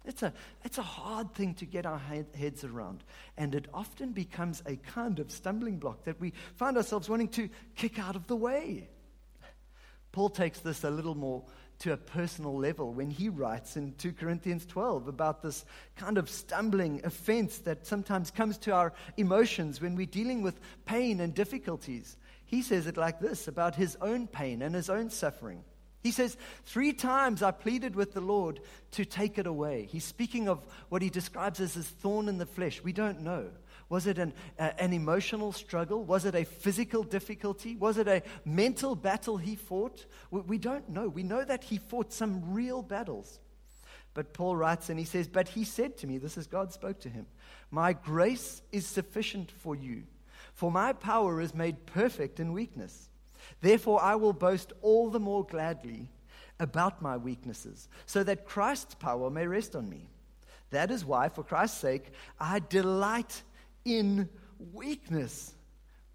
It's 0.05 0.23
a, 0.23 0.33
it's 0.65 0.79
a 0.79 0.83
hard 0.83 1.35
thing 1.35 1.55
to 1.55 1.67
get 1.67 1.85
our 1.85 1.99
heads 1.99 2.63
around, 2.63 3.03
and 3.37 3.55
it 3.55 3.67
often 3.75 4.13
becomes 4.13 4.63
a 4.65 4.77
kind 4.77 5.19
of 5.19 5.33
stumbling 5.33 5.79
block 5.79 6.05
that 6.05 6.21
we 6.21 6.33
find 6.55 6.77
ourselves 6.77 7.09
wanting 7.09 7.29
to 7.31 7.49
kick 7.75 7.99
out 7.99 8.15
of 8.15 8.27
the 8.29 8.37
way. 8.37 8.89
Paul 10.13 10.31
takes 10.31 10.61
this 10.61 10.85
a 10.85 10.91
little 10.91 11.17
more 11.17 11.45
to 11.79 11.93
a 11.93 11.97
personal 11.97 12.57
level 12.57 12.93
when 12.93 13.11
he 13.11 13.29
writes 13.29 13.77
in 13.77 13.95
2 13.99 14.13
Corinthians 14.13 14.65
12 14.67 15.09
about 15.09 15.43
this 15.43 15.65
kind 15.97 16.17
of 16.19 16.31
stumbling 16.31 17.01
offense 17.05 17.59
that 17.59 17.87
sometimes 17.87 18.31
comes 18.31 18.57
to 18.59 18.73
our 18.73 18.93
emotions 19.17 19.81
when 19.81 19.95
we're 19.95 20.07
dealing 20.07 20.43
with 20.43 20.61
pain 20.87 21.21
and 21.21 21.35
difficulties. 21.35 22.17
He 22.47 22.63
says 22.63 22.87
it 22.87 22.97
like 22.97 23.21
this 23.21 23.49
about 23.49 23.75
his 23.75 23.97
own 24.01 24.27
pain 24.27 24.63
and 24.63 24.75
his 24.75 24.89
own 24.89 25.11
suffering. 25.11 25.65
He 26.03 26.13
says, 26.13 26.37
Three 26.65 26.93
times 26.93 27.43
I 27.43 27.51
pleaded 27.51 27.97
with 27.97 28.15
the 28.15 28.21
Lord 28.21 28.61
to 28.93 29.05
take 29.05 29.39
it 29.39 29.47
away. 29.47 29.89
He's 29.91 30.05
speaking 30.05 30.49
of 30.49 30.65
what 30.89 31.03
he 31.03 31.11
describes 31.11 31.59
as 31.59 31.75
his 31.75 31.89
thorn 31.89 32.29
in 32.29 32.39
the 32.39 32.47
flesh. 32.47 32.81
We 32.83 32.93
don't 32.93 33.23
know. 33.23 33.49
Was 33.89 34.07
it 34.07 34.19
an, 34.19 34.33
uh, 34.59 34.71
an 34.79 34.93
emotional 34.93 35.53
struggle? 35.53 36.05
Was 36.05 36.25
it 36.25 36.35
a 36.35 36.45
physical 36.45 37.05
difficulty? 37.05 37.77
Was 37.77 37.99
it 37.99 38.09
a 38.09 38.23
mental 38.45 38.97
battle 38.97 39.37
he 39.37 39.55
fought? 39.55 40.07
We, 40.31 40.41
we 40.41 40.59
don't 40.59 40.89
know. 40.89 41.09
We 41.09 41.23
know 41.23 41.45
that 41.45 41.65
he 41.65 41.79
fought 41.79 42.13
some 42.13 42.53
real 42.53 42.83
battles. 42.83 43.39
But 44.13 44.33
Paul 44.33 44.57
writes 44.57 44.89
and 44.89 44.99
he 44.99 45.05
says, 45.05 45.29
But 45.29 45.49
he 45.49 45.65
said 45.65 45.99
to 45.99 46.07
me, 46.07 46.19
this 46.19 46.37
is 46.37 46.47
God 46.47 46.73
spoke 46.73 46.99
to 47.01 47.09
him, 47.09 47.27
My 47.71 47.93
grace 47.93 48.63
is 48.73 48.87
sufficient 48.87 49.51
for 49.51 49.77
you, 49.77 50.05
for 50.55 50.73
my 50.73 50.93
power 50.93 51.41
is 51.41 51.55
made 51.55 51.87
perfect 51.87 52.41
in 52.41 52.53
weakness. 52.53 53.09
Therefore, 53.61 54.03
I 54.03 54.17
will 54.17 54.33
boast 54.33 54.73
all 54.83 55.11
the 55.11 55.21
more 55.21 55.45
gladly 55.45 56.11
about 56.59 57.03
my 57.03 57.17
weaknesses, 57.17 57.89
so 58.07 58.25
that 58.25 58.47
Christ's 58.47 58.95
power 58.95 59.31
may 59.31 59.47
rest 59.47 59.77
on 59.77 59.89
me. 59.89 60.09
That 60.71 60.91
is 60.91 61.05
why, 61.05 61.29
for 61.29 61.45
Christ's 61.45 61.79
sake, 61.79 62.11
I 62.41 62.59
delight 62.59 63.43
in 63.87 64.29
weakness. 64.73 65.55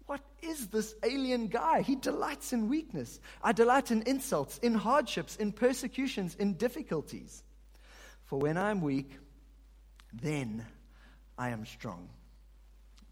What 0.06 0.20
is 0.42 0.68
this 0.68 0.94
alien 1.02 1.48
guy? 1.48 1.80
He 1.80 1.96
delights 1.96 2.52
in 2.52 2.68
weakness. 2.68 3.18
I 3.42 3.52
delight 3.52 3.90
in 3.90 4.02
insults, 4.02 4.58
in 4.58 4.74
hardships, 4.74 5.36
in 5.36 5.52
persecutions, 5.52 6.34
in 6.34 6.54
difficulties. 6.54 7.42
For 8.24 8.38
when 8.38 8.58
I'm 8.58 8.82
weak, 8.82 9.10
then 10.12 10.66
I 11.38 11.48
am 11.48 11.64
strong. 11.64 12.08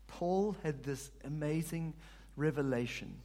Paul 0.06 0.54
had 0.62 0.82
this 0.82 1.10
amazing 1.24 1.94
revelation 2.36 3.16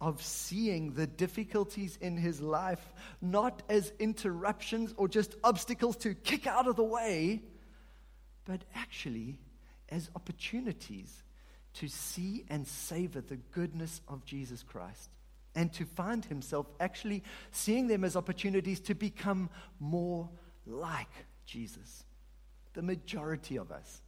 of 0.00 0.22
seeing 0.22 0.92
the 0.92 1.06
difficulties 1.06 1.98
in 2.00 2.16
his 2.16 2.40
life 2.40 2.92
not 3.20 3.62
as 3.68 3.92
interruptions 3.98 4.94
or 4.96 5.08
just 5.08 5.34
obstacles 5.44 5.96
to 5.98 6.14
kick 6.14 6.46
out 6.46 6.66
of 6.66 6.76
the 6.76 6.84
way, 6.84 7.42
but 8.46 8.64
actually 8.74 9.36
as 9.90 10.10
opportunities 10.14 11.22
to 11.74 11.88
see 11.88 12.44
and 12.48 12.66
savor 12.66 13.20
the 13.20 13.36
goodness 13.36 14.00
of 14.08 14.24
Jesus 14.24 14.62
Christ 14.62 15.10
and 15.54 15.72
to 15.74 15.84
find 15.84 16.24
himself 16.24 16.66
actually 16.78 17.22
seeing 17.50 17.88
them 17.88 18.04
as 18.04 18.16
opportunities 18.16 18.80
to 18.80 18.94
become 18.94 19.50
more 19.78 20.28
like 20.66 21.26
Jesus. 21.44 22.04
The 22.74 22.82
majority 22.82 23.56
of 23.56 23.72
us 23.72 24.02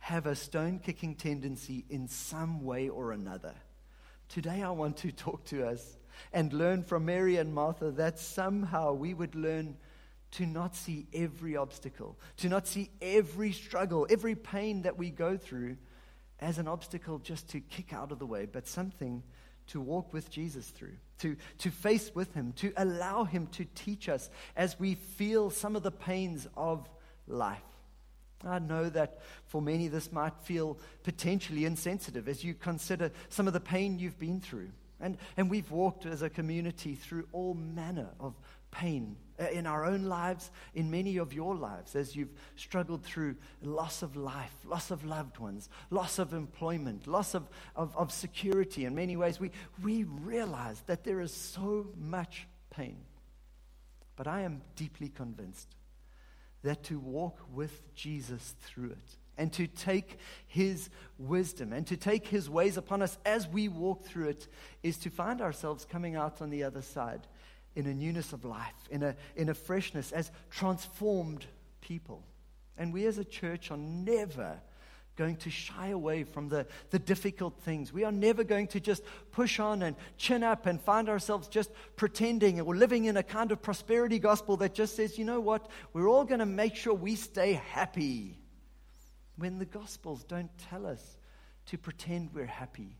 have 0.00 0.26
a 0.26 0.34
stone 0.34 0.78
kicking 0.78 1.14
tendency 1.14 1.84
in 1.88 2.08
some 2.08 2.64
way 2.64 2.88
or 2.88 3.12
another. 3.12 3.54
Today, 4.28 4.62
I 4.62 4.70
want 4.70 4.98
to 4.98 5.12
talk 5.12 5.44
to 5.46 5.66
us 5.66 5.96
and 6.32 6.52
learn 6.52 6.82
from 6.82 7.04
Mary 7.04 7.36
and 7.36 7.54
Martha 7.54 7.90
that 7.92 8.18
somehow 8.18 8.92
we 8.92 9.14
would 9.14 9.34
learn 9.34 9.76
to 10.32 10.46
not 10.46 10.76
see 10.76 11.06
every 11.14 11.56
obstacle, 11.56 12.18
to 12.38 12.48
not 12.48 12.66
see 12.66 12.90
every 13.00 13.52
struggle, 13.52 14.06
every 14.10 14.34
pain 14.34 14.82
that 14.82 14.98
we 14.98 15.10
go 15.10 15.36
through 15.36 15.76
as 16.40 16.58
an 16.58 16.68
obstacle 16.68 17.18
just 17.18 17.48
to 17.50 17.60
kick 17.60 17.92
out 17.92 18.12
of 18.12 18.18
the 18.18 18.26
way, 18.26 18.46
but 18.46 18.66
something 18.66 19.22
to 19.68 19.80
walk 19.80 20.12
with 20.12 20.30
Jesus 20.30 20.68
through, 20.68 20.96
to, 21.18 21.36
to 21.58 21.70
face 21.70 22.14
with 22.14 22.32
Him, 22.34 22.52
to 22.54 22.72
allow 22.76 23.24
Him 23.24 23.46
to 23.48 23.66
teach 23.74 24.08
us 24.08 24.30
as 24.56 24.78
we 24.78 24.94
feel 24.94 25.50
some 25.50 25.76
of 25.76 25.82
the 25.82 25.90
pains 25.90 26.46
of 26.56 26.88
life. 27.26 27.62
I 28.46 28.60
know 28.60 28.88
that 28.90 29.18
for 29.46 29.60
many 29.60 29.88
this 29.88 30.12
might 30.12 30.38
feel 30.42 30.78
potentially 31.02 31.64
insensitive 31.64 32.28
as 32.28 32.44
you 32.44 32.54
consider 32.54 33.10
some 33.28 33.46
of 33.46 33.52
the 33.52 33.60
pain 33.60 33.98
you've 33.98 34.18
been 34.18 34.40
through. 34.40 34.70
And, 35.00 35.16
and 35.36 35.50
we've 35.50 35.70
walked 35.70 36.06
as 36.06 36.22
a 36.22 36.30
community 36.30 36.94
through 36.94 37.26
all 37.32 37.54
manner 37.54 38.08
of 38.18 38.34
pain 38.70 39.16
uh, 39.40 39.48
in 39.50 39.66
our 39.66 39.84
own 39.84 40.04
lives, 40.04 40.50
in 40.74 40.90
many 40.90 41.16
of 41.16 41.32
your 41.32 41.54
lives, 41.54 41.94
as 41.94 42.16
you've 42.16 42.32
struggled 42.56 43.02
through 43.04 43.36
loss 43.62 44.02
of 44.02 44.16
life, 44.16 44.54
loss 44.64 44.90
of 44.90 45.04
loved 45.04 45.38
ones, 45.38 45.68
loss 45.90 46.18
of 46.18 46.32
employment, 46.32 47.06
loss 47.06 47.34
of, 47.34 47.48
of, 47.76 47.96
of 47.96 48.12
security. 48.12 48.84
In 48.84 48.94
many 48.94 49.16
ways, 49.16 49.38
we, 49.38 49.50
we 49.82 50.04
realize 50.04 50.82
that 50.86 51.04
there 51.04 51.20
is 51.20 51.32
so 51.32 51.86
much 51.96 52.46
pain. 52.70 52.98
But 54.16 54.26
I 54.26 54.42
am 54.42 54.62
deeply 54.74 55.08
convinced 55.08 55.76
that 56.62 56.82
to 56.84 56.98
walk 56.98 57.38
with 57.52 57.94
Jesus 57.94 58.54
through 58.62 58.90
it 58.90 59.16
and 59.36 59.52
to 59.52 59.68
take 59.68 60.18
his 60.48 60.90
wisdom 61.16 61.72
and 61.72 61.86
to 61.86 61.96
take 61.96 62.26
his 62.26 62.50
ways 62.50 62.76
upon 62.76 63.00
us 63.00 63.16
as 63.24 63.46
we 63.46 63.68
walk 63.68 64.04
through 64.04 64.28
it 64.28 64.48
is 64.82 64.98
to 64.98 65.10
find 65.10 65.40
ourselves 65.40 65.84
coming 65.84 66.16
out 66.16 66.42
on 66.42 66.50
the 66.50 66.64
other 66.64 66.82
side 66.82 67.28
in 67.78 67.86
a 67.86 67.94
newness 67.94 68.32
of 68.32 68.44
life, 68.44 68.74
in 68.90 69.04
a, 69.04 69.14
in 69.36 69.48
a 69.48 69.54
freshness, 69.54 70.10
as 70.10 70.32
transformed 70.50 71.46
people. 71.80 72.24
And 72.76 72.92
we 72.92 73.06
as 73.06 73.18
a 73.18 73.24
church 73.24 73.70
are 73.70 73.76
never 73.76 74.60
going 75.14 75.36
to 75.36 75.50
shy 75.50 75.88
away 75.88 76.24
from 76.24 76.48
the, 76.48 76.66
the 76.90 76.98
difficult 76.98 77.54
things. 77.60 77.92
We 77.92 78.02
are 78.02 78.10
never 78.10 78.42
going 78.42 78.66
to 78.68 78.80
just 78.80 79.04
push 79.30 79.60
on 79.60 79.82
and 79.82 79.94
chin 80.16 80.42
up 80.42 80.66
and 80.66 80.80
find 80.80 81.08
ourselves 81.08 81.46
just 81.46 81.70
pretending 81.94 82.60
or 82.60 82.74
living 82.74 83.04
in 83.04 83.16
a 83.16 83.22
kind 83.22 83.52
of 83.52 83.62
prosperity 83.62 84.18
gospel 84.18 84.56
that 84.56 84.74
just 84.74 84.96
says, 84.96 85.16
you 85.16 85.24
know 85.24 85.40
what, 85.40 85.70
we're 85.92 86.08
all 86.08 86.24
going 86.24 86.40
to 86.40 86.46
make 86.46 86.74
sure 86.74 86.92
we 86.92 87.14
stay 87.14 87.52
happy. 87.52 88.40
When 89.36 89.60
the 89.60 89.66
gospels 89.66 90.24
don't 90.24 90.50
tell 90.68 90.84
us 90.84 91.16
to 91.66 91.78
pretend 91.78 92.34
we're 92.34 92.44
happy, 92.46 92.96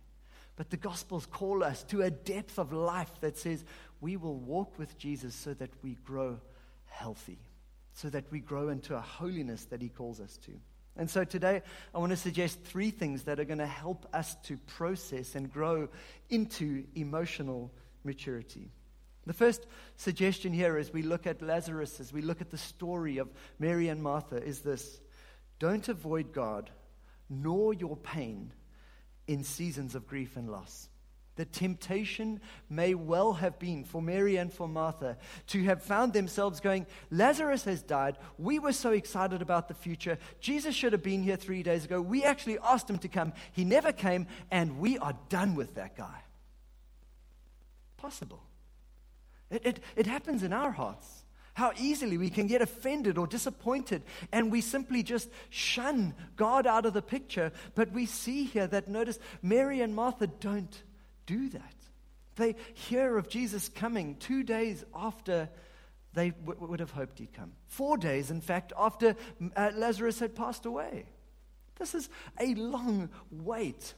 but 0.58 0.70
the 0.70 0.76
Gospels 0.76 1.24
call 1.24 1.62
us 1.62 1.84
to 1.84 2.02
a 2.02 2.10
depth 2.10 2.58
of 2.58 2.72
life 2.72 3.12
that 3.20 3.38
says 3.38 3.64
we 4.00 4.16
will 4.16 4.34
walk 4.34 4.76
with 4.76 4.98
Jesus 4.98 5.32
so 5.32 5.54
that 5.54 5.70
we 5.84 5.94
grow 6.04 6.40
healthy, 6.86 7.38
so 7.94 8.10
that 8.10 8.24
we 8.32 8.40
grow 8.40 8.68
into 8.68 8.96
a 8.96 9.00
holiness 9.00 9.66
that 9.66 9.80
He 9.80 9.88
calls 9.88 10.20
us 10.20 10.36
to. 10.38 10.50
And 10.96 11.08
so 11.08 11.22
today, 11.22 11.62
I 11.94 11.98
want 11.98 12.10
to 12.10 12.16
suggest 12.16 12.64
three 12.64 12.90
things 12.90 13.22
that 13.22 13.38
are 13.38 13.44
going 13.44 13.60
to 13.60 13.66
help 13.68 14.08
us 14.12 14.34
to 14.46 14.56
process 14.56 15.36
and 15.36 15.48
grow 15.48 15.88
into 16.28 16.82
emotional 16.96 17.70
maturity. 18.02 18.72
The 19.26 19.34
first 19.34 19.64
suggestion 19.96 20.52
here, 20.52 20.76
as 20.76 20.92
we 20.92 21.02
look 21.02 21.24
at 21.28 21.40
Lazarus, 21.40 22.00
as 22.00 22.12
we 22.12 22.20
look 22.20 22.40
at 22.40 22.50
the 22.50 22.58
story 22.58 23.18
of 23.18 23.28
Mary 23.60 23.90
and 23.90 24.02
Martha, 24.02 24.42
is 24.42 24.62
this 24.62 25.00
Don't 25.60 25.88
avoid 25.88 26.32
God 26.32 26.68
nor 27.30 27.72
your 27.74 27.96
pain 27.96 28.52
in 29.28 29.44
seasons 29.44 29.94
of 29.94 30.08
grief 30.08 30.36
and 30.36 30.50
loss. 30.50 30.88
The 31.36 31.44
temptation 31.44 32.40
may 32.68 32.94
well 32.94 33.34
have 33.34 33.60
been 33.60 33.84
for 33.84 34.02
Mary 34.02 34.34
and 34.34 34.52
for 34.52 34.66
Martha 34.66 35.16
to 35.48 35.62
have 35.62 35.84
found 35.84 36.12
themselves 36.12 36.58
going, 36.58 36.84
Lazarus 37.12 37.62
has 37.64 37.80
died. 37.80 38.18
We 38.38 38.58
were 38.58 38.72
so 38.72 38.90
excited 38.90 39.40
about 39.40 39.68
the 39.68 39.74
future. 39.74 40.18
Jesus 40.40 40.74
should 40.74 40.92
have 40.92 41.04
been 41.04 41.22
here 41.22 41.36
three 41.36 41.62
days 41.62 41.84
ago. 41.84 42.00
We 42.00 42.24
actually 42.24 42.58
asked 42.58 42.90
him 42.90 42.98
to 42.98 43.08
come. 43.08 43.32
He 43.52 43.64
never 43.64 43.92
came, 43.92 44.26
and 44.50 44.80
we 44.80 44.98
are 44.98 45.16
done 45.28 45.54
with 45.54 45.76
that 45.76 45.96
guy. 45.96 46.22
Possible. 47.98 48.42
It, 49.48 49.64
it, 49.64 49.80
it 49.94 50.06
happens 50.08 50.42
in 50.42 50.52
our 50.52 50.72
hearts 50.72 51.22
how 51.58 51.72
easily 51.76 52.16
we 52.16 52.30
can 52.30 52.46
get 52.46 52.62
offended 52.62 53.18
or 53.18 53.26
disappointed, 53.26 54.02
and 54.30 54.52
we 54.52 54.60
simply 54.60 55.02
just 55.02 55.28
shun 55.50 56.14
God 56.36 56.68
out 56.68 56.86
of 56.86 56.94
the 56.94 57.02
picture. 57.02 57.50
But 57.74 57.90
we 57.90 58.06
see 58.06 58.44
here 58.44 58.68
that, 58.68 58.86
notice, 58.86 59.18
Mary 59.42 59.80
and 59.80 59.92
Martha 59.94 60.28
don't 60.28 60.82
do 61.26 61.48
that. 61.48 61.74
They 62.36 62.54
hear 62.74 63.18
of 63.18 63.28
Jesus 63.28 63.68
coming 63.68 64.14
two 64.20 64.44
days 64.44 64.84
after 64.94 65.48
they 66.14 66.30
w- 66.30 66.66
would 66.68 66.78
have 66.78 66.92
hoped 66.92 67.18
he'd 67.18 67.32
come. 67.32 67.52
Four 67.66 67.98
days, 67.98 68.30
in 68.30 68.40
fact, 68.40 68.72
after 68.78 69.16
uh, 69.56 69.72
Lazarus 69.74 70.20
had 70.20 70.36
passed 70.36 70.64
away. 70.64 71.06
This 71.76 71.92
is 71.92 72.08
a 72.38 72.54
long 72.54 73.10
wait 73.32 73.94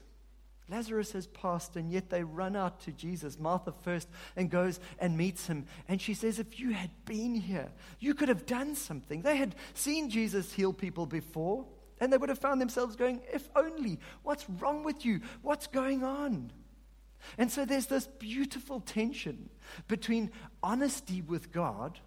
Lazarus 0.70 1.12
has 1.12 1.26
passed, 1.26 1.76
and 1.76 1.90
yet 1.90 2.10
they 2.10 2.22
run 2.22 2.54
out 2.54 2.80
to 2.82 2.92
Jesus, 2.92 3.38
Martha 3.38 3.72
first, 3.82 4.08
and 4.36 4.50
goes 4.50 4.78
and 4.98 5.16
meets 5.16 5.46
him. 5.46 5.66
And 5.88 6.00
she 6.00 6.14
says, 6.14 6.38
If 6.38 6.60
you 6.60 6.70
had 6.70 6.90
been 7.04 7.34
here, 7.34 7.70
you 7.98 8.14
could 8.14 8.28
have 8.28 8.46
done 8.46 8.74
something. 8.74 9.22
They 9.22 9.36
had 9.36 9.56
seen 9.74 10.10
Jesus 10.10 10.52
heal 10.52 10.72
people 10.72 11.06
before, 11.06 11.66
and 12.00 12.12
they 12.12 12.16
would 12.16 12.28
have 12.28 12.38
found 12.38 12.60
themselves 12.60 12.96
going, 12.96 13.20
If 13.32 13.48
only, 13.56 13.98
what's 14.22 14.48
wrong 14.48 14.84
with 14.84 15.04
you? 15.04 15.20
What's 15.42 15.66
going 15.66 16.04
on? 16.04 16.52
And 17.36 17.50
so 17.50 17.64
there's 17.64 17.86
this 17.86 18.06
beautiful 18.06 18.80
tension 18.80 19.50
between 19.88 20.30
honesty 20.62 21.20
with 21.20 21.52
God 21.52 21.98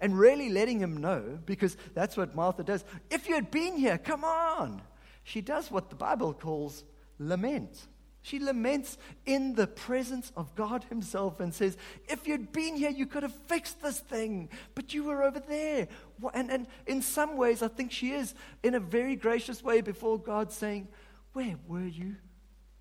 and 0.00 0.18
really 0.18 0.50
letting 0.50 0.80
him 0.80 0.98
know, 0.98 1.38
because 1.46 1.76
that's 1.94 2.16
what 2.16 2.34
Martha 2.34 2.62
does. 2.62 2.84
If 3.10 3.28
you 3.28 3.34
had 3.34 3.50
been 3.50 3.76
here, 3.76 3.98
come 3.98 4.24
on. 4.24 4.82
She 5.22 5.40
does 5.40 5.70
what 5.70 5.88
the 5.88 5.96
Bible 5.96 6.34
calls 6.34 6.84
lament. 7.18 7.86
She 8.24 8.38
laments 8.38 8.96
in 9.26 9.54
the 9.54 9.66
presence 9.66 10.32
of 10.34 10.54
God 10.54 10.84
Himself 10.84 11.40
and 11.40 11.52
says, 11.52 11.76
If 12.08 12.26
you'd 12.26 12.52
been 12.52 12.74
here, 12.74 12.88
you 12.88 13.04
could 13.04 13.22
have 13.22 13.34
fixed 13.34 13.82
this 13.82 14.00
thing, 14.00 14.48
but 14.74 14.94
you 14.94 15.04
were 15.04 15.22
over 15.22 15.40
there. 15.40 15.88
And, 16.32 16.50
and 16.50 16.66
in 16.86 17.02
some 17.02 17.36
ways, 17.36 17.62
I 17.62 17.68
think 17.68 17.92
she 17.92 18.12
is 18.12 18.34
in 18.62 18.74
a 18.74 18.80
very 18.80 19.14
gracious 19.14 19.62
way 19.62 19.82
before 19.82 20.18
God 20.18 20.50
saying, 20.50 20.88
Where 21.34 21.56
were 21.68 21.86
you? 21.86 22.16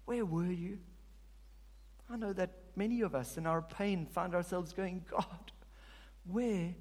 Where 0.06 0.24
were 0.24 0.46
you? 0.46 0.80
I 2.10 2.16
know 2.16 2.32
that 2.32 2.52
many 2.78 3.02
of 3.02 3.14
us 3.14 3.36
in 3.36 3.46
our 3.46 3.62
pain 3.62 4.06
find 4.06 4.34
ourselves 4.34 4.72
going, 4.72 5.04
God, 5.12 5.52
where 6.26 6.74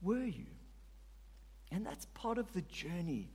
were 0.00 0.24
you? 0.24 0.46
And 1.70 1.84
that's 1.84 2.06
part 2.14 2.38
of 2.38 2.50
the 2.54 2.62
journey 2.62 3.28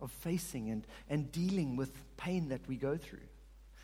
of 0.00 0.12
facing 0.12 0.70
and, 0.70 0.86
and 1.10 1.32
dealing 1.32 1.74
with 1.74 1.90
pain 2.16 2.50
that 2.50 2.60
we 2.68 2.76
go 2.76 2.96
through. 2.96 3.18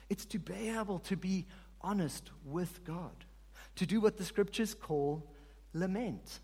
It's 0.09 0.25
to 0.27 0.39
be 0.39 0.69
able 0.69 0.99
to 1.01 1.17
be 1.17 1.47
honest 1.81 2.31
with 2.45 2.85
God, 2.85 3.25
to 3.77 3.87
do 3.87 4.01
what 4.01 4.17
the 4.17 4.25
scriptures 4.25 4.75
call 4.75 5.31
lament. 5.73 6.41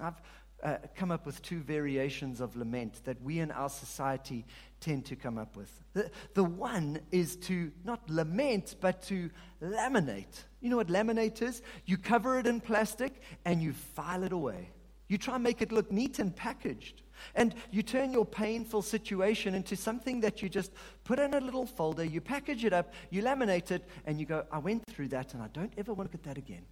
I've 0.00 0.20
uh, 0.62 0.78
come 0.94 1.10
up 1.10 1.26
with 1.26 1.42
two 1.42 1.60
variations 1.60 2.40
of 2.40 2.56
lament 2.56 3.00
that 3.04 3.20
we 3.22 3.40
in 3.40 3.50
our 3.50 3.68
society 3.68 4.44
tend 4.80 5.04
to 5.06 5.16
come 5.16 5.38
up 5.38 5.56
with. 5.56 5.70
The, 5.92 6.10
the 6.34 6.44
one 6.44 7.00
is 7.12 7.36
to 7.36 7.70
not 7.84 8.08
lament, 8.08 8.76
but 8.80 9.02
to 9.04 9.30
laminate. 9.62 10.44
You 10.60 10.70
know 10.70 10.76
what 10.76 10.88
laminate 10.88 11.42
is? 11.42 11.62
You 11.84 11.98
cover 11.98 12.38
it 12.38 12.46
in 12.46 12.60
plastic 12.60 13.20
and 13.44 13.62
you 13.62 13.72
file 13.72 14.22
it 14.22 14.32
away. 14.32 14.70
You 15.08 15.18
try 15.18 15.34
and 15.34 15.44
make 15.44 15.62
it 15.62 15.72
look 15.72 15.90
neat 15.92 16.18
and 16.18 16.34
packaged. 16.34 17.02
And 17.34 17.54
you 17.70 17.82
turn 17.82 18.12
your 18.12 18.26
painful 18.26 18.82
situation 18.82 19.54
into 19.54 19.76
something 19.76 20.20
that 20.20 20.42
you 20.42 20.48
just 20.48 20.72
put 21.04 21.18
in 21.18 21.34
a 21.34 21.40
little 21.40 21.66
folder, 21.66 22.04
you 22.04 22.20
package 22.20 22.64
it 22.64 22.72
up, 22.72 22.92
you 23.10 23.22
laminate 23.22 23.70
it, 23.70 23.88
and 24.04 24.20
you 24.20 24.26
go, 24.26 24.44
I 24.50 24.58
went 24.58 24.84
through 24.86 25.08
that 25.08 25.32
and 25.34 25.42
I 25.42 25.48
don't 25.48 25.72
ever 25.78 25.94
want 25.94 26.10
to 26.10 26.16
look 26.16 26.26
at 26.26 26.34
that 26.34 26.38
again. 26.38 26.64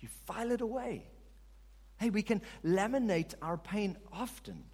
You 0.00 0.08
file 0.26 0.50
it 0.50 0.60
away. 0.60 1.04
Hey, 1.98 2.10
we 2.10 2.22
can 2.22 2.42
laminate 2.64 3.34
our 3.40 3.56
pain 3.56 3.96
often. 4.12 4.64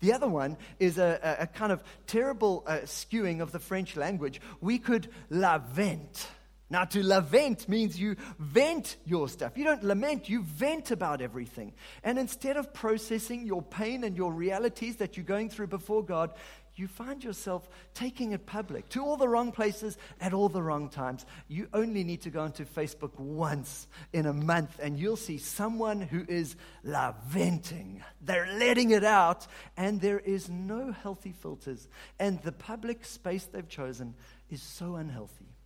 The 0.00 0.12
other 0.12 0.28
one 0.28 0.56
is 0.78 0.98
a, 0.98 1.18
a, 1.22 1.42
a 1.44 1.46
kind 1.46 1.72
of 1.72 1.82
terrible 2.06 2.62
uh, 2.66 2.80
skewing 2.84 3.40
of 3.40 3.52
the 3.52 3.58
French 3.58 3.96
language. 3.96 4.40
We 4.60 4.78
could 4.78 5.08
lament. 5.30 6.28
Now, 6.70 6.84
to 6.84 7.02
lament 7.02 7.68
means 7.68 7.98
you 7.98 8.16
vent 8.38 8.96
your 9.06 9.28
stuff. 9.28 9.56
You 9.56 9.64
don't 9.64 9.82
lament, 9.82 10.28
you 10.28 10.42
vent 10.42 10.90
about 10.90 11.22
everything. 11.22 11.72
And 12.04 12.18
instead 12.18 12.58
of 12.58 12.74
processing 12.74 13.46
your 13.46 13.62
pain 13.62 14.04
and 14.04 14.16
your 14.16 14.32
realities 14.32 14.96
that 14.96 15.16
you're 15.16 15.24
going 15.24 15.48
through 15.48 15.68
before 15.68 16.04
God, 16.04 16.32
you 16.78 16.86
find 16.86 17.24
yourself 17.24 17.68
taking 17.92 18.32
it 18.32 18.46
public 18.46 18.88
to 18.90 19.02
all 19.02 19.16
the 19.16 19.28
wrong 19.28 19.50
places 19.50 19.98
at 20.20 20.32
all 20.32 20.48
the 20.48 20.62
wrong 20.62 20.88
times. 20.88 21.26
You 21.48 21.68
only 21.72 22.04
need 22.04 22.22
to 22.22 22.30
go 22.30 22.42
onto 22.42 22.64
Facebook 22.64 23.18
once 23.18 23.88
in 24.12 24.26
a 24.26 24.32
month 24.32 24.78
and 24.80 24.98
you'll 24.98 25.16
see 25.16 25.38
someone 25.38 26.00
who 26.00 26.24
is 26.28 26.54
lamenting. 26.84 28.04
They're 28.20 28.58
letting 28.58 28.90
it 28.90 29.04
out 29.04 29.46
and 29.76 30.00
there 30.00 30.20
is 30.20 30.48
no 30.48 30.92
healthy 30.92 31.32
filters. 31.32 31.88
And 32.20 32.40
the 32.42 32.52
public 32.52 33.04
space 33.04 33.44
they've 33.46 33.68
chosen 33.68 34.14
is 34.50 34.62
so 34.62 34.96
unhealthy. 34.96 35.57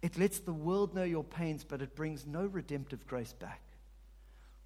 It 0.00 0.18
lets 0.18 0.38
the 0.40 0.52
world 0.52 0.94
know 0.94 1.02
your 1.02 1.24
pains, 1.24 1.64
but 1.64 1.82
it 1.82 1.96
brings 1.96 2.26
no 2.26 2.46
redemptive 2.46 3.06
grace 3.06 3.32
back. 3.32 3.60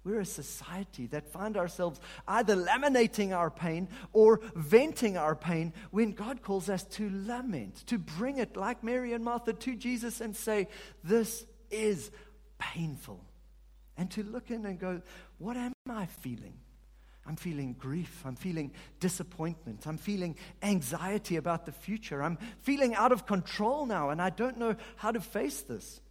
We're 0.03 0.19
a 0.19 0.25
society 0.25 1.07
that 1.07 1.31
find 1.31 1.55
ourselves 1.55 1.99
either 2.27 2.57
laminating 2.57 3.35
our 3.35 3.49
pain 3.49 3.87
or 4.11 4.41
venting 4.53 5.15
our 5.17 5.35
pain 5.35 5.71
when 5.91 6.11
God 6.11 6.41
calls 6.41 6.69
us 6.69 6.83
to 6.83 7.09
lament, 7.09 7.87
to 7.87 7.97
bring 7.97 8.37
it 8.37 8.57
like 8.57 8.83
Mary 8.83 9.13
and 9.13 9.23
Martha 9.23 9.53
to 9.53 9.75
Jesus 9.75 10.19
and 10.19 10.35
say, 10.35 10.67
This 11.03 11.45
is 11.71 12.11
painful. 12.57 13.23
And 13.95 14.11
to 14.11 14.23
look 14.23 14.51
in 14.51 14.65
and 14.65 14.77
go, 14.77 15.01
What 15.37 15.55
am 15.55 15.71
I 15.89 16.07
feeling? 16.07 16.55
I'm 17.25 17.35
feeling 17.37 17.75
grief. 17.79 18.21
I'm 18.25 18.35
feeling 18.35 18.71
disappointment. 18.99 19.87
I'm 19.87 19.97
feeling 19.97 20.35
anxiety 20.61 21.37
about 21.37 21.65
the 21.65 21.71
future. 21.71 22.21
I'm 22.21 22.37
feeling 22.61 22.95
out 22.95 23.11
of 23.11 23.25
control 23.25 23.85
now, 23.85 24.09
and 24.09 24.21
I 24.21 24.29
don't 24.29 24.57
know 24.57 24.75
how 24.97 25.11
to 25.11 25.21
face 25.21 25.61
this. 25.61 26.01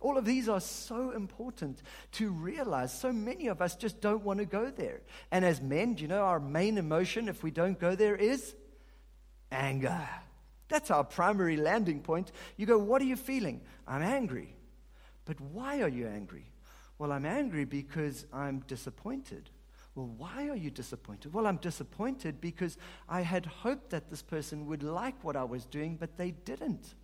All 0.00 0.18
of 0.18 0.24
these 0.24 0.48
are 0.48 0.60
so 0.60 1.10
important 1.10 1.80
to 2.12 2.30
realize. 2.30 2.92
So 2.92 3.12
many 3.12 3.46
of 3.46 3.62
us 3.62 3.76
just 3.76 4.00
don't 4.00 4.24
want 4.24 4.40
to 4.40 4.46
go 4.46 4.70
there. 4.70 5.02
And 5.30 5.44
as 5.44 5.60
men, 5.60 5.94
do 5.94 6.02
you 6.02 6.08
know 6.08 6.22
our 6.22 6.40
main 6.40 6.78
emotion 6.78 7.28
if 7.28 7.42
we 7.42 7.50
don't 7.50 7.78
go 7.78 7.94
there 7.94 8.16
is 8.16 8.54
anger. 9.52 10.08
That's 10.68 10.90
our 10.90 11.04
primary 11.04 11.56
landing 11.56 12.00
point. 12.00 12.32
You 12.56 12.66
go, 12.66 12.78
What 12.78 13.02
are 13.02 13.06
you 13.06 13.16
feeling? 13.16 13.60
I'm 13.86 14.02
angry. 14.02 14.56
But 15.24 15.40
why 15.40 15.82
are 15.82 15.88
you 15.88 16.08
angry? 16.08 16.46
Well, 16.98 17.12
I'm 17.12 17.26
angry 17.26 17.64
because 17.64 18.26
I'm 18.32 18.60
disappointed. 18.60 19.50
Well, 19.94 20.10
why 20.16 20.48
are 20.48 20.56
you 20.56 20.70
disappointed? 20.70 21.34
Well, 21.34 21.46
I'm 21.46 21.58
disappointed 21.58 22.40
because 22.40 22.78
I 23.08 23.20
had 23.20 23.44
hoped 23.44 23.90
that 23.90 24.08
this 24.08 24.22
person 24.22 24.66
would 24.66 24.82
like 24.82 25.22
what 25.22 25.36
I 25.36 25.44
was 25.44 25.66
doing, 25.66 25.96
but 25.96 26.16
they 26.16 26.30
didn't. 26.30 26.94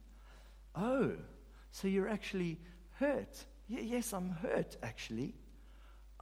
Oh, 0.75 1.12
so 1.71 1.87
you're 1.87 2.09
actually 2.09 2.59
hurt. 2.92 3.45
yes, 3.68 4.12
I'm 4.14 4.30
hurt, 4.30 4.76
actually. 4.83 5.35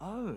Oh, 0.00 0.36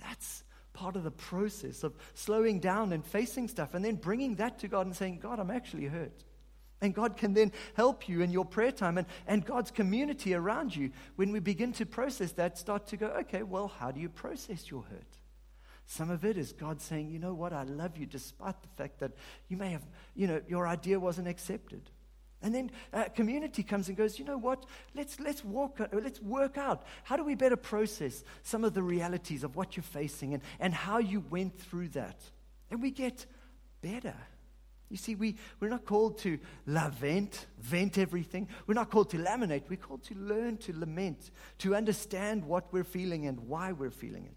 that's 0.00 0.42
part 0.72 0.96
of 0.96 1.04
the 1.04 1.10
process 1.10 1.84
of 1.84 1.94
slowing 2.14 2.58
down 2.58 2.92
and 2.92 3.04
facing 3.04 3.46
stuff 3.46 3.74
and 3.74 3.84
then 3.84 3.94
bringing 3.96 4.36
that 4.36 4.58
to 4.60 4.68
God 4.68 4.86
and 4.86 4.96
saying, 4.96 5.20
God, 5.20 5.38
I'm 5.38 5.50
actually 5.50 5.86
hurt. 5.86 6.24
And 6.82 6.92
God 6.92 7.16
can 7.16 7.32
then 7.32 7.52
help 7.74 8.08
you 8.08 8.20
in 8.20 8.32
your 8.32 8.44
prayer 8.44 8.72
time 8.72 8.98
and, 8.98 9.06
and 9.28 9.46
God's 9.46 9.70
community 9.70 10.34
around 10.34 10.74
you. 10.74 10.90
When 11.14 11.30
we 11.30 11.38
begin 11.38 11.72
to 11.74 11.86
process 11.86 12.32
that, 12.32 12.58
start 12.58 12.88
to 12.88 12.96
go, 12.96 13.06
okay, 13.20 13.44
well, 13.44 13.68
how 13.68 13.92
do 13.92 14.00
you 14.00 14.08
process 14.08 14.68
your 14.68 14.82
hurt? 14.82 15.16
Some 15.86 16.10
of 16.10 16.24
it 16.24 16.36
is 16.36 16.52
God 16.52 16.80
saying, 16.80 17.10
you 17.10 17.20
know 17.20 17.34
what, 17.34 17.52
I 17.52 17.62
love 17.62 17.96
you 17.96 18.04
despite 18.04 18.60
the 18.62 18.68
fact 18.76 18.98
that 18.98 19.12
you 19.48 19.56
may 19.56 19.70
have, 19.70 19.82
you 20.14 20.26
know, 20.26 20.42
your 20.48 20.66
idea 20.66 20.98
wasn't 20.98 21.28
accepted. 21.28 21.88
And 22.42 22.52
then 22.52 22.72
uh, 22.92 23.04
community 23.04 23.62
comes 23.62 23.86
and 23.86 23.96
goes, 23.96 24.18
you 24.18 24.24
know 24.24 24.38
what? 24.38 24.66
Let's, 24.94 25.20
let's, 25.20 25.44
walk, 25.44 25.80
uh, 25.80 25.86
let's 25.92 26.20
work 26.20 26.58
out 26.58 26.84
how 27.04 27.16
do 27.16 27.22
we 27.22 27.36
better 27.36 27.56
process 27.56 28.24
some 28.42 28.64
of 28.64 28.74
the 28.74 28.82
realities 28.82 29.44
of 29.44 29.54
what 29.54 29.76
you're 29.76 29.84
facing 29.84 30.34
and, 30.34 30.42
and 30.58 30.74
how 30.74 30.98
you 30.98 31.20
went 31.30 31.60
through 31.60 31.90
that. 31.90 32.20
And 32.70 32.82
we 32.82 32.90
get 32.90 33.26
better. 33.80 34.16
You 34.92 34.98
see, 34.98 35.14
we, 35.14 35.36
we're 35.58 35.70
not 35.70 35.86
called 35.86 36.18
to 36.18 36.38
lament, 36.66 37.46
vent 37.58 37.96
everything. 37.96 38.46
We're 38.66 38.74
not 38.74 38.90
called 38.90 39.08
to 39.10 39.16
laminate. 39.16 39.62
We're 39.70 39.76
called 39.76 40.02
to 40.04 40.14
learn 40.14 40.58
to 40.58 40.78
lament, 40.78 41.30
to 41.60 41.74
understand 41.74 42.44
what 42.44 42.70
we're 42.74 42.84
feeling 42.84 43.26
and 43.26 43.48
why 43.48 43.72
we're 43.72 43.90
feeling 43.90 44.26
it. 44.26 44.36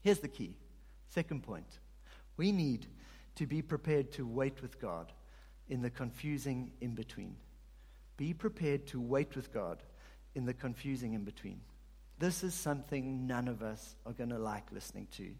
Here's 0.00 0.18
the 0.18 0.26
key. 0.26 0.56
Second 1.10 1.44
point. 1.44 1.78
We 2.36 2.50
need 2.50 2.86
to 3.36 3.46
be 3.46 3.62
prepared 3.62 4.10
to 4.12 4.26
wait 4.26 4.62
with 4.62 4.80
God 4.80 5.12
in 5.68 5.80
the 5.80 5.90
confusing 5.90 6.72
in 6.80 6.96
between. 6.96 7.36
Be 8.16 8.34
prepared 8.34 8.88
to 8.88 9.00
wait 9.00 9.36
with 9.36 9.54
God 9.54 9.80
in 10.34 10.44
the 10.44 10.54
confusing 10.54 11.14
in 11.14 11.22
between. 11.22 11.60
This 12.18 12.42
is 12.42 12.52
something 12.52 13.28
none 13.28 13.46
of 13.46 13.62
us 13.62 13.94
are 14.04 14.12
going 14.12 14.30
to 14.30 14.38
like 14.38 14.72
listening 14.72 15.06
to. 15.18 15.30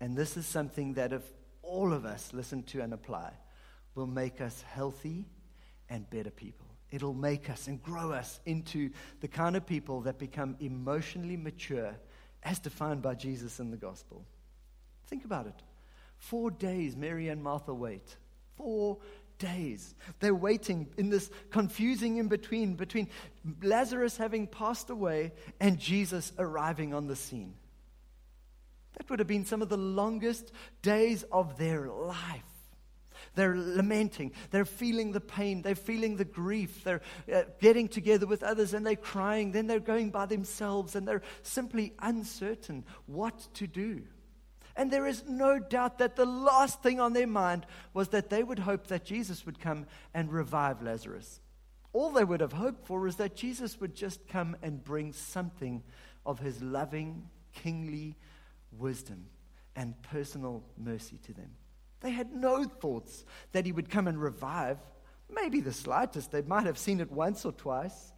And 0.00 0.16
this 0.16 0.38
is 0.38 0.46
something 0.46 0.94
that 0.94 1.12
if 1.12 1.22
all 1.68 1.92
of 1.92 2.04
us 2.04 2.32
listen 2.32 2.62
to 2.64 2.80
and 2.80 2.94
apply, 2.94 3.30
will 3.94 4.06
make 4.06 4.40
us 4.40 4.62
healthy 4.62 5.26
and 5.90 6.08
better 6.08 6.30
people. 6.30 6.66
It'll 6.90 7.14
make 7.14 7.50
us 7.50 7.66
and 7.66 7.82
grow 7.82 8.12
us 8.12 8.40
into 8.46 8.90
the 9.20 9.28
kind 9.28 9.56
of 9.56 9.66
people 9.66 10.00
that 10.02 10.18
become 10.18 10.56
emotionally 10.60 11.36
mature 11.36 11.94
as 12.42 12.58
defined 12.58 13.02
by 13.02 13.14
Jesus 13.14 13.60
in 13.60 13.70
the 13.70 13.76
gospel. 13.76 14.24
Think 15.08 15.24
about 15.24 15.46
it. 15.46 15.62
Four 16.16 16.50
days 16.50 16.96
Mary 16.96 17.28
and 17.28 17.42
Martha 17.42 17.74
wait. 17.74 18.16
Four 18.56 18.98
days. 19.38 19.94
They're 20.20 20.34
waiting 20.34 20.88
in 20.96 21.10
this 21.10 21.30
confusing 21.50 22.16
in 22.16 22.28
between, 22.28 22.74
between 22.74 23.08
Lazarus 23.62 24.16
having 24.16 24.46
passed 24.46 24.90
away 24.90 25.32
and 25.60 25.78
Jesus 25.78 26.32
arriving 26.38 26.94
on 26.94 27.06
the 27.06 27.16
scene. 27.16 27.54
That 28.98 29.08
would 29.08 29.20
have 29.20 29.28
been 29.28 29.44
some 29.44 29.62
of 29.62 29.68
the 29.68 29.78
longest 29.78 30.52
days 30.82 31.24
of 31.32 31.56
their 31.56 31.88
life. 31.88 32.42
They're 33.34 33.56
lamenting. 33.56 34.32
They're 34.50 34.64
feeling 34.64 35.12
the 35.12 35.20
pain. 35.20 35.62
They're 35.62 35.74
feeling 35.76 36.16
the 36.16 36.24
grief. 36.24 36.82
They're 36.82 37.02
uh, 37.32 37.42
getting 37.60 37.88
together 37.88 38.26
with 38.26 38.42
others 38.42 38.74
and 38.74 38.84
they're 38.84 38.96
crying. 38.96 39.52
Then 39.52 39.66
they're 39.66 39.80
going 39.80 40.10
by 40.10 40.26
themselves 40.26 40.96
and 40.96 41.06
they're 41.06 41.22
simply 41.42 41.94
uncertain 42.00 42.84
what 43.06 43.48
to 43.54 43.66
do. 43.66 44.02
And 44.74 44.90
there 44.90 45.06
is 45.06 45.24
no 45.28 45.58
doubt 45.58 45.98
that 45.98 46.16
the 46.16 46.26
last 46.26 46.82
thing 46.82 47.00
on 47.00 47.12
their 47.12 47.26
mind 47.26 47.66
was 47.94 48.08
that 48.08 48.30
they 48.30 48.42
would 48.42 48.60
hope 48.60 48.88
that 48.88 49.04
Jesus 49.04 49.46
would 49.46 49.60
come 49.60 49.86
and 50.14 50.32
revive 50.32 50.82
Lazarus. 50.82 51.40
All 51.92 52.10
they 52.10 52.24
would 52.24 52.40
have 52.40 52.52
hoped 52.52 52.86
for 52.86 53.06
is 53.06 53.16
that 53.16 53.34
Jesus 53.34 53.80
would 53.80 53.94
just 53.94 54.28
come 54.28 54.56
and 54.62 54.82
bring 54.82 55.12
something 55.12 55.82
of 56.24 56.38
his 56.38 56.62
loving, 56.62 57.28
kingly 57.52 58.16
wisdom 58.72 59.26
and 59.76 60.00
personal 60.02 60.64
mercy 60.76 61.18
to 61.26 61.32
them. 61.32 61.50
They 62.00 62.10
had 62.10 62.32
no 62.32 62.64
thoughts 62.64 63.24
that 63.52 63.66
he 63.66 63.72
would 63.72 63.90
come 63.90 64.06
and 64.06 64.20
revive, 64.20 64.78
maybe 65.30 65.60
the 65.60 65.72
slightest. 65.72 66.30
They 66.30 66.42
might 66.42 66.66
have 66.66 66.78
seen 66.78 67.00
it 67.00 67.10
once 67.10 67.44
or 67.44 67.52
twice. 67.52 68.12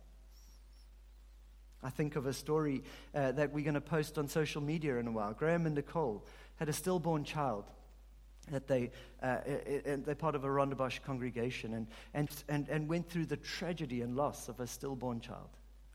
I 1.83 1.91
think 1.91 2.17
of 2.17 2.27
a 2.27 2.33
story 2.33 2.83
uh, 3.15 3.33
that 3.33 3.53
we're 3.53 3.65
going 3.65 3.75
to 3.75 3.81
post 3.81 4.19
on 4.19 4.29
social 4.29 4.61
media 4.61 4.99
in 4.99 5.07
a 5.07 5.13
while. 5.13 5.33
Graham 5.33 5.65
and 5.65 5.75
Nicole 5.75 6.27
had 6.57 6.69
a 6.69 6.75
stillborn 6.75 7.25
child 7.25 7.65
that 8.51 8.67
they, 8.67 8.91
uh, 9.23 9.39
they're 10.05 10.15
part 10.15 10.35
of 10.35 10.45
a 10.45 10.49
Rondebosch 10.49 11.03
congregation 11.03 11.75
and, 11.75 11.87
and, 12.13 12.29
and, 12.49 12.69
and 12.69 12.89
went 12.89 13.09
through 13.09 13.27
the 13.27 13.37
tragedy 13.37 14.03
and 14.03 14.17
loss 14.17 14.49
of 14.49 14.61
a 14.61 14.67
stillborn 14.67 15.21
child. 15.21 15.49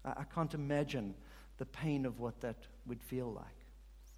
I, 0.03 0.11
I 0.21 0.23
can't 0.33 0.53
imagine 0.53 1.13
the 1.57 1.65
pain 1.65 2.05
of 2.05 2.19
what 2.19 2.41
that 2.41 2.57
would 2.87 3.01
feel 3.01 3.31
like. 3.31 3.45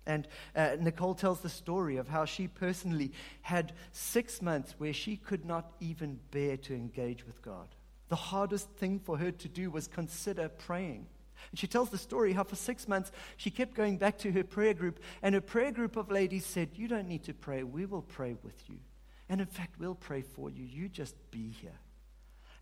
And 0.07 0.27
uh, 0.55 0.77
Nicole 0.79 1.13
tells 1.13 1.41
the 1.41 1.49
story 1.49 1.97
of 1.97 2.07
how 2.07 2.25
she 2.25 2.47
personally 2.47 3.11
had 3.41 3.73
six 3.91 4.41
months 4.41 4.73
where 4.77 4.93
she 4.93 5.17
could 5.17 5.45
not 5.45 5.73
even 5.81 6.19
bear 6.31 6.57
to 6.57 6.73
engage 6.73 7.27
with 7.27 7.41
God. 7.41 7.67
The 8.07 8.15
hardest 8.15 8.69
thing 8.77 8.99
for 8.99 9.17
her 9.17 9.31
to 9.31 9.47
do 9.49 9.69
was 9.69 9.87
consider 9.87 10.47
praying. 10.47 11.07
And 11.51 11.59
she 11.59 11.67
tells 11.67 11.89
the 11.89 11.97
story 11.97 12.31
how 12.31 12.45
for 12.45 12.55
six 12.55 12.87
months 12.87 13.11
she 13.35 13.51
kept 13.51 13.75
going 13.75 13.97
back 13.97 14.17
to 14.19 14.31
her 14.31 14.45
prayer 14.45 14.73
group, 14.73 15.01
and 15.21 15.35
her 15.35 15.41
prayer 15.41 15.71
group 15.71 15.97
of 15.97 16.09
ladies 16.09 16.45
said, 16.45 16.69
You 16.73 16.87
don't 16.87 17.07
need 17.07 17.25
to 17.25 17.33
pray, 17.33 17.63
we 17.63 17.85
will 17.85 18.01
pray 18.01 18.35
with 18.43 18.69
you. 18.69 18.77
And 19.29 19.41
in 19.41 19.47
fact, 19.47 19.75
we'll 19.77 19.95
pray 19.95 20.21
for 20.21 20.49
you. 20.49 20.63
You 20.63 20.87
just 20.87 21.15
be 21.31 21.49
here. 21.49 21.77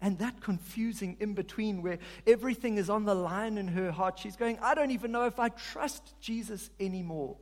And 0.01 0.19
that 0.19 0.41
confusing 0.41 1.17
in 1.19 1.33
between 1.33 1.81
where 1.81 1.99
everything 2.27 2.77
is 2.77 2.89
on 2.89 3.05
the 3.05 3.15
line 3.15 3.57
in 3.57 3.69
her 3.69 3.91
heart, 3.91 4.19
she's 4.19 4.35
going, 4.35 4.59
I 4.61 4.75
don't 4.75 4.91
even 4.91 5.11
know 5.11 5.25
if 5.25 5.39
I 5.39 5.49
trust 5.49 6.19
Jesus 6.19 6.69
anymore. 6.79 7.37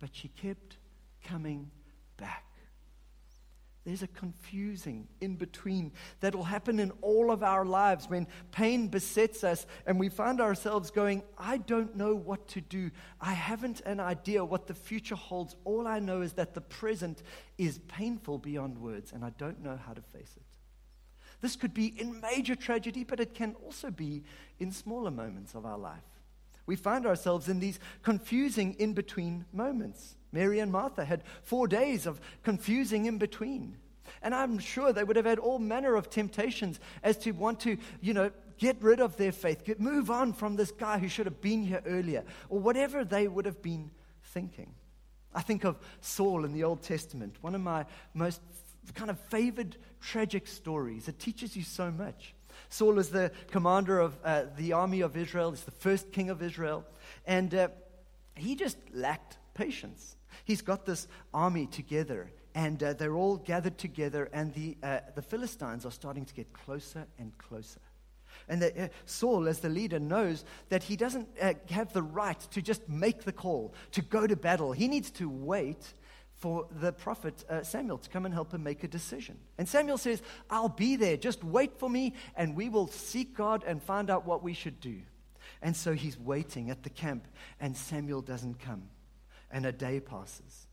But 0.00 0.10
she 0.12 0.28
kept 0.28 0.78
coming 1.24 1.70
back. 2.16 2.44
There's 3.84 4.02
a 4.02 4.08
confusing 4.08 5.08
in 5.22 5.36
between 5.36 5.92
that 6.20 6.34
will 6.34 6.44
happen 6.44 6.78
in 6.78 6.92
all 7.00 7.30
of 7.30 7.42
our 7.42 7.64
lives 7.64 8.10
when 8.10 8.26
pain 8.52 8.88
besets 8.88 9.42
us 9.42 9.66
and 9.86 9.98
we 9.98 10.10
find 10.10 10.40
ourselves 10.40 10.90
going, 10.90 11.22
I 11.38 11.56
don't 11.56 11.96
know 11.96 12.14
what 12.14 12.46
to 12.48 12.60
do. 12.60 12.90
I 13.20 13.32
haven't 13.32 13.80
an 13.80 13.98
idea 13.98 14.44
what 14.44 14.66
the 14.66 14.74
future 14.74 15.14
holds. 15.14 15.56
All 15.64 15.86
I 15.86 15.98
know 15.98 16.20
is 16.20 16.34
that 16.34 16.52
the 16.52 16.60
present 16.60 17.22
is 17.56 17.78
painful 17.88 18.38
beyond 18.38 18.76
words 18.78 19.12
and 19.12 19.24
I 19.24 19.30
don't 19.30 19.62
know 19.62 19.78
how 19.82 19.94
to 19.94 20.02
face 20.02 20.34
it. 20.36 20.42
This 21.40 21.56
could 21.56 21.72
be 21.72 21.94
in 21.98 22.20
major 22.20 22.54
tragedy, 22.54 23.04
but 23.04 23.20
it 23.20 23.34
can 23.34 23.54
also 23.64 23.90
be 23.90 24.22
in 24.58 24.72
smaller 24.72 25.10
moments 25.10 25.54
of 25.54 25.64
our 25.64 25.78
life. 25.78 26.02
We 26.66 26.76
find 26.76 27.06
ourselves 27.06 27.48
in 27.48 27.60
these 27.60 27.80
confusing 28.02 28.74
in 28.78 28.92
between 28.92 29.44
moments. 29.52 30.16
Mary 30.32 30.60
and 30.60 30.70
Martha 30.70 31.04
had 31.04 31.24
four 31.42 31.66
days 31.66 32.06
of 32.06 32.20
confusing 32.42 33.06
in 33.06 33.18
between. 33.18 33.76
And 34.22 34.34
I'm 34.34 34.58
sure 34.58 34.92
they 34.92 35.04
would 35.04 35.16
have 35.16 35.26
had 35.26 35.38
all 35.38 35.58
manner 35.58 35.94
of 35.94 36.10
temptations 36.10 36.78
as 37.02 37.16
to 37.18 37.32
want 37.32 37.60
to, 37.60 37.76
you 38.00 38.14
know, 38.14 38.30
get 38.58 38.76
rid 38.82 39.00
of 39.00 39.16
their 39.16 39.32
faith, 39.32 39.64
get, 39.64 39.80
move 39.80 40.10
on 40.10 40.32
from 40.32 40.56
this 40.56 40.70
guy 40.70 40.98
who 40.98 41.08
should 41.08 41.26
have 41.26 41.40
been 41.40 41.62
here 41.62 41.82
earlier, 41.86 42.22
or 42.50 42.58
whatever 42.58 43.04
they 43.04 43.26
would 43.26 43.46
have 43.46 43.62
been 43.62 43.90
thinking. 44.22 44.74
I 45.34 45.42
think 45.42 45.64
of 45.64 45.78
Saul 46.00 46.44
in 46.44 46.52
the 46.52 46.64
Old 46.64 46.82
Testament, 46.82 47.36
one 47.40 47.54
of 47.54 47.60
my 47.60 47.86
most 48.14 48.42
kind 48.94 49.10
of 49.10 49.18
favored 49.18 49.76
tragic 50.00 50.46
stories. 50.46 51.08
It 51.08 51.18
teaches 51.18 51.56
you 51.56 51.62
so 51.62 51.90
much. 51.90 52.34
Saul 52.68 52.98
is 52.98 53.10
the 53.10 53.32
commander 53.50 53.98
of 53.98 54.18
uh, 54.24 54.44
the 54.56 54.72
army 54.72 55.00
of 55.00 55.16
Israel, 55.16 55.50
he's 55.50 55.64
the 55.64 55.70
first 55.70 56.12
king 56.12 56.30
of 56.30 56.42
Israel, 56.42 56.84
and 57.26 57.54
uh, 57.54 57.68
he 58.34 58.54
just 58.54 58.78
lacked 58.92 59.38
patience. 59.54 60.16
He's 60.44 60.62
got 60.62 60.86
this 60.86 61.06
army 61.32 61.66
together, 61.66 62.30
and 62.54 62.82
uh, 62.82 62.92
they're 62.94 63.14
all 63.14 63.36
gathered 63.36 63.78
together, 63.78 64.28
and 64.32 64.52
the, 64.54 64.76
uh, 64.82 65.00
the 65.14 65.22
Philistines 65.22 65.84
are 65.84 65.92
starting 65.92 66.24
to 66.24 66.34
get 66.34 66.52
closer 66.52 67.06
and 67.18 67.36
closer. 67.38 67.80
And 68.48 68.62
the, 68.62 68.84
uh, 68.84 68.88
Saul, 69.04 69.48
as 69.48 69.60
the 69.60 69.68
leader, 69.68 69.98
knows 69.98 70.44
that 70.68 70.82
he 70.82 70.96
doesn't 70.96 71.28
uh, 71.40 71.54
have 71.70 71.92
the 71.92 72.02
right 72.02 72.40
to 72.52 72.62
just 72.62 72.88
make 72.88 73.24
the 73.24 73.32
call, 73.32 73.74
to 73.92 74.02
go 74.02 74.26
to 74.26 74.36
battle. 74.36 74.72
He 74.72 74.88
needs 74.88 75.10
to 75.12 75.28
wait 75.28 75.94
for 76.40 76.66
the 76.80 76.90
prophet 76.92 77.44
uh, 77.48 77.62
Samuel 77.62 77.98
to 77.98 78.08
come 78.08 78.24
and 78.24 78.34
help 78.34 78.52
him 78.52 78.62
make 78.62 78.82
a 78.82 78.88
decision. 78.88 79.38
And 79.58 79.68
Samuel 79.68 79.98
says, 79.98 80.22
I'll 80.48 80.70
be 80.70 80.96
there. 80.96 81.16
Just 81.16 81.44
wait 81.44 81.78
for 81.78 81.88
me, 81.88 82.14
and 82.34 82.56
we 82.56 82.68
will 82.68 82.88
seek 82.88 83.36
God 83.36 83.62
and 83.66 83.82
find 83.82 84.10
out 84.10 84.26
what 84.26 84.42
we 84.42 84.54
should 84.54 84.80
do. 84.80 85.00
And 85.62 85.76
so 85.76 85.92
he's 85.92 86.18
waiting 86.18 86.70
at 86.70 86.82
the 86.82 86.90
camp, 86.90 87.28
and 87.60 87.76
Samuel 87.76 88.22
doesn't 88.22 88.58
come 88.58 88.88
and 89.50 89.66
a 89.66 89.72
day 89.72 90.00
passes, 90.00 90.66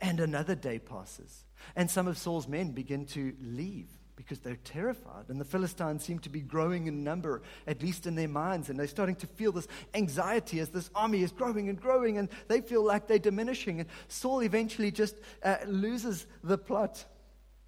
and 0.00 0.20
another 0.20 0.54
day 0.54 0.78
passes. 0.78 1.44
And 1.76 1.90
some 1.90 2.06
of 2.06 2.16
Saul's 2.16 2.48
men 2.48 2.70
begin 2.70 3.04
to 3.06 3.34
leave 3.42 3.88
because 4.20 4.40
they're 4.40 4.58
terrified. 4.64 5.24
And 5.28 5.40
the 5.40 5.46
Philistines 5.46 6.04
seem 6.04 6.18
to 6.18 6.28
be 6.28 6.40
growing 6.40 6.88
in 6.88 7.02
number, 7.02 7.40
at 7.66 7.82
least 7.82 8.06
in 8.06 8.14
their 8.14 8.28
minds. 8.28 8.68
And 8.68 8.78
they're 8.78 8.86
starting 8.86 9.14
to 9.16 9.26
feel 9.26 9.50
this 9.50 9.66
anxiety 9.94 10.60
as 10.60 10.68
this 10.68 10.90
army 10.94 11.22
is 11.22 11.32
growing 11.32 11.70
and 11.70 11.80
growing, 11.80 12.18
and 12.18 12.28
they 12.46 12.60
feel 12.60 12.84
like 12.84 13.06
they're 13.06 13.18
diminishing. 13.18 13.80
And 13.80 13.88
Saul 14.08 14.42
eventually 14.42 14.90
just 14.90 15.16
uh, 15.42 15.56
loses 15.66 16.26
the 16.44 16.58
plot. 16.58 17.02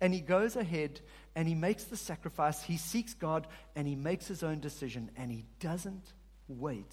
And 0.02 0.12
he 0.12 0.20
goes 0.20 0.56
ahead 0.56 1.00
and 1.34 1.48
he 1.48 1.54
makes 1.54 1.84
the 1.84 1.96
sacrifice. 1.96 2.62
He 2.62 2.76
seeks 2.76 3.14
God 3.14 3.46
and 3.74 3.88
he 3.88 3.94
makes 3.94 4.26
his 4.26 4.42
own 4.42 4.60
decision. 4.60 5.10
And 5.16 5.30
he 5.30 5.46
doesn't 5.58 6.12
wait 6.48 6.92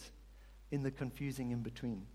in 0.72 0.84
the 0.84 0.92
confusing 0.92 1.52
in 1.52 1.64
between. 1.64 2.06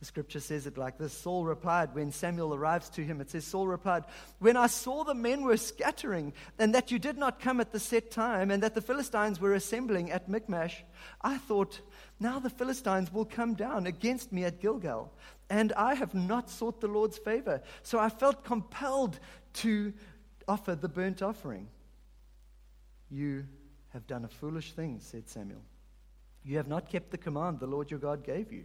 The 0.00 0.06
scripture 0.06 0.40
says 0.40 0.66
it 0.66 0.78
like 0.78 0.96
this 0.96 1.12
Saul 1.12 1.44
replied 1.44 1.94
when 1.94 2.10
Samuel 2.10 2.54
arrives 2.54 2.88
to 2.90 3.04
him. 3.04 3.20
It 3.20 3.30
says, 3.30 3.44
Saul 3.44 3.68
replied, 3.68 4.04
When 4.38 4.56
I 4.56 4.66
saw 4.66 5.04
the 5.04 5.14
men 5.14 5.42
were 5.42 5.58
scattering, 5.58 6.32
and 6.58 6.74
that 6.74 6.90
you 6.90 6.98
did 6.98 7.18
not 7.18 7.38
come 7.38 7.60
at 7.60 7.70
the 7.70 7.78
set 7.78 8.10
time, 8.10 8.50
and 8.50 8.62
that 8.62 8.74
the 8.74 8.80
Philistines 8.80 9.40
were 9.40 9.52
assembling 9.52 10.10
at 10.10 10.26
Michmash, 10.26 10.82
I 11.20 11.36
thought, 11.36 11.82
Now 12.18 12.38
the 12.38 12.48
Philistines 12.48 13.12
will 13.12 13.26
come 13.26 13.52
down 13.52 13.86
against 13.86 14.32
me 14.32 14.44
at 14.44 14.60
Gilgal, 14.60 15.12
and 15.50 15.70
I 15.74 15.94
have 15.94 16.14
not 16.14 16.48
sought 16.48 16.80
the 16.80 16.88
Lord's 16.88 17.18
favor. 17.18 17.60
So 17.82 17.98
I 17.98 18.08
felt 18.08 18.42
compelled 18.42 19.20
to 19.54 19.92
offer 20.48 20.74
the 20.74 20.88
burnt 20.88 21.20
offering. 21.20 21.68
You 23.10 23.44
have 23.90 24.06
done 24.06 24.24
a 24.24 24.28
foolish 24.28 24.72
thing, 24.72 25.00
said 25.00 25.28
Samuel. 25.28 25.62
You 26.42 26.56
have 26.56 26.68
not 26.68 26.88
kept 26.88 27.10
the 27.10 27.18
command 27.18 27.60
the 27.60 27.66
Lord 27.66 27.90
your 27.90 28.00
God 28.00 28.24
gave 28.24 28.50
you. 28.50 28.64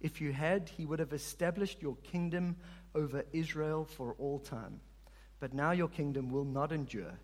If 0.00 0.20
you 0.20 0.32
had, 0.32 0.68
he 0.68 0.86
would 0.86 0.98
have 0.98 1.12
established 1.12 1.82
your 1.82 1.96
kingdom 2.02 2.56
over 2.94 3.24
Israel 3.32 3.84
for 3.84 4.14
all 4.18 4.38
time. 4.38 4.80
But 5.38 5.54
now 5.54 5.72
your 5.72 5.88
kingdom 5.88 6.30
will 6.30 6.44
not 6.44 6.72
endure. 6.72 7.18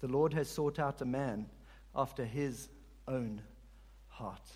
The 0.00 0.08
Lord 0.08 0.32
has 0.34 0.48
sought 0.48 0.78
out 0.78 1.00
a 1.00 1.06
man 1.06 1.46
after 1.94 2.24
his 2.24 2.68
own 3.08 3.42
heart. 4.08 4.48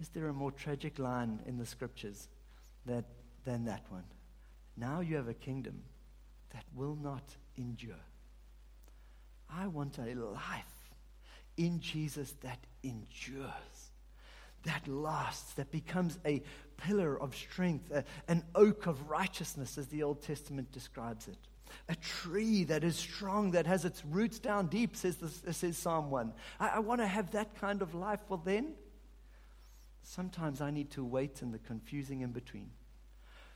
Is 0.00 0.08
there 0.08 0.28
a 0.28 0.32
more 0.32 0.50
tragic 0.50 0.98
line 0.98 1.40
in 1.46 1.58
the 1.58 1.66
scriptures 1.66 2.28
that, 2.86 3.04
than 3.44 3.64
that 3.66 3.84
one? 3.88 4.04
Now 4.76 5.00
you 5.00 5.16
have 5.16 5.28
a 5.28 5.34
kingdom 5.34 5.82
that 6.50 6.64
will 6.74 6.96
not 7.00 7.22
endure. 7.56 7.94
I 9.48 9.66
want 9.68 9.98
a 9.98 10.14
life 10.14 10.94
in 11.56 11.78
Jesus 11.80 12.34
that 12.40 12.58
endures 12.82 13.71
that 14.64 14.86
lasts, 14.86 15.54
that 15.54 15.70
becomes 15.70 16.18
a 16.24 16.42
pillar 16.76 17.20
of 17.20 17.34
strength, 17.34 17.90
a, 17.90 18.04
an 18.28 18.44
oak 18.54 18.86
of 18.86 19.08
righteousness, 19.08 19.78
as 19.78 19.88
the 19.88 20.02
Old 20.02 20.22
Testament 20.22 20.72
describes 20.72 21.28
it. 21.28 21.36
A 21.88 21.96
tree 21.96 22.64
that 22.64 22.84
is 22.84 22.96
strong, 22.96 23.52
that 23.52 23.66
has 23.66 23.84
its 23.84 24.04
roots 24.04 24.38
down 24.38 24.66
deep, 24.66 24.94
says, 24.96 25.16
this, 25.16 25.42
says 25.56 25.78
Psalm 25.78 26.10
1. 26.10 26.32
I, 26.60 26.68
I 26.68 26.78
want 26.80 27.00
to 27.00 27.06
have 27.06 27.30
that 27.32 27.54
kind 27.58 27.82
of 27.82 27.94
life. 27.94 28.20
Well, 28.28 28.42
then, 28.44 28.74
sometimes 30.02 30.60
I 30.60 30.70
need 30.70 30.90
to 30.92 31.04
wait 31.04 31.42
in 31.42 31.50
the 31.50 31.58
confusing 31.58 32.20
in 32.20 32.32
between 32.32 32.70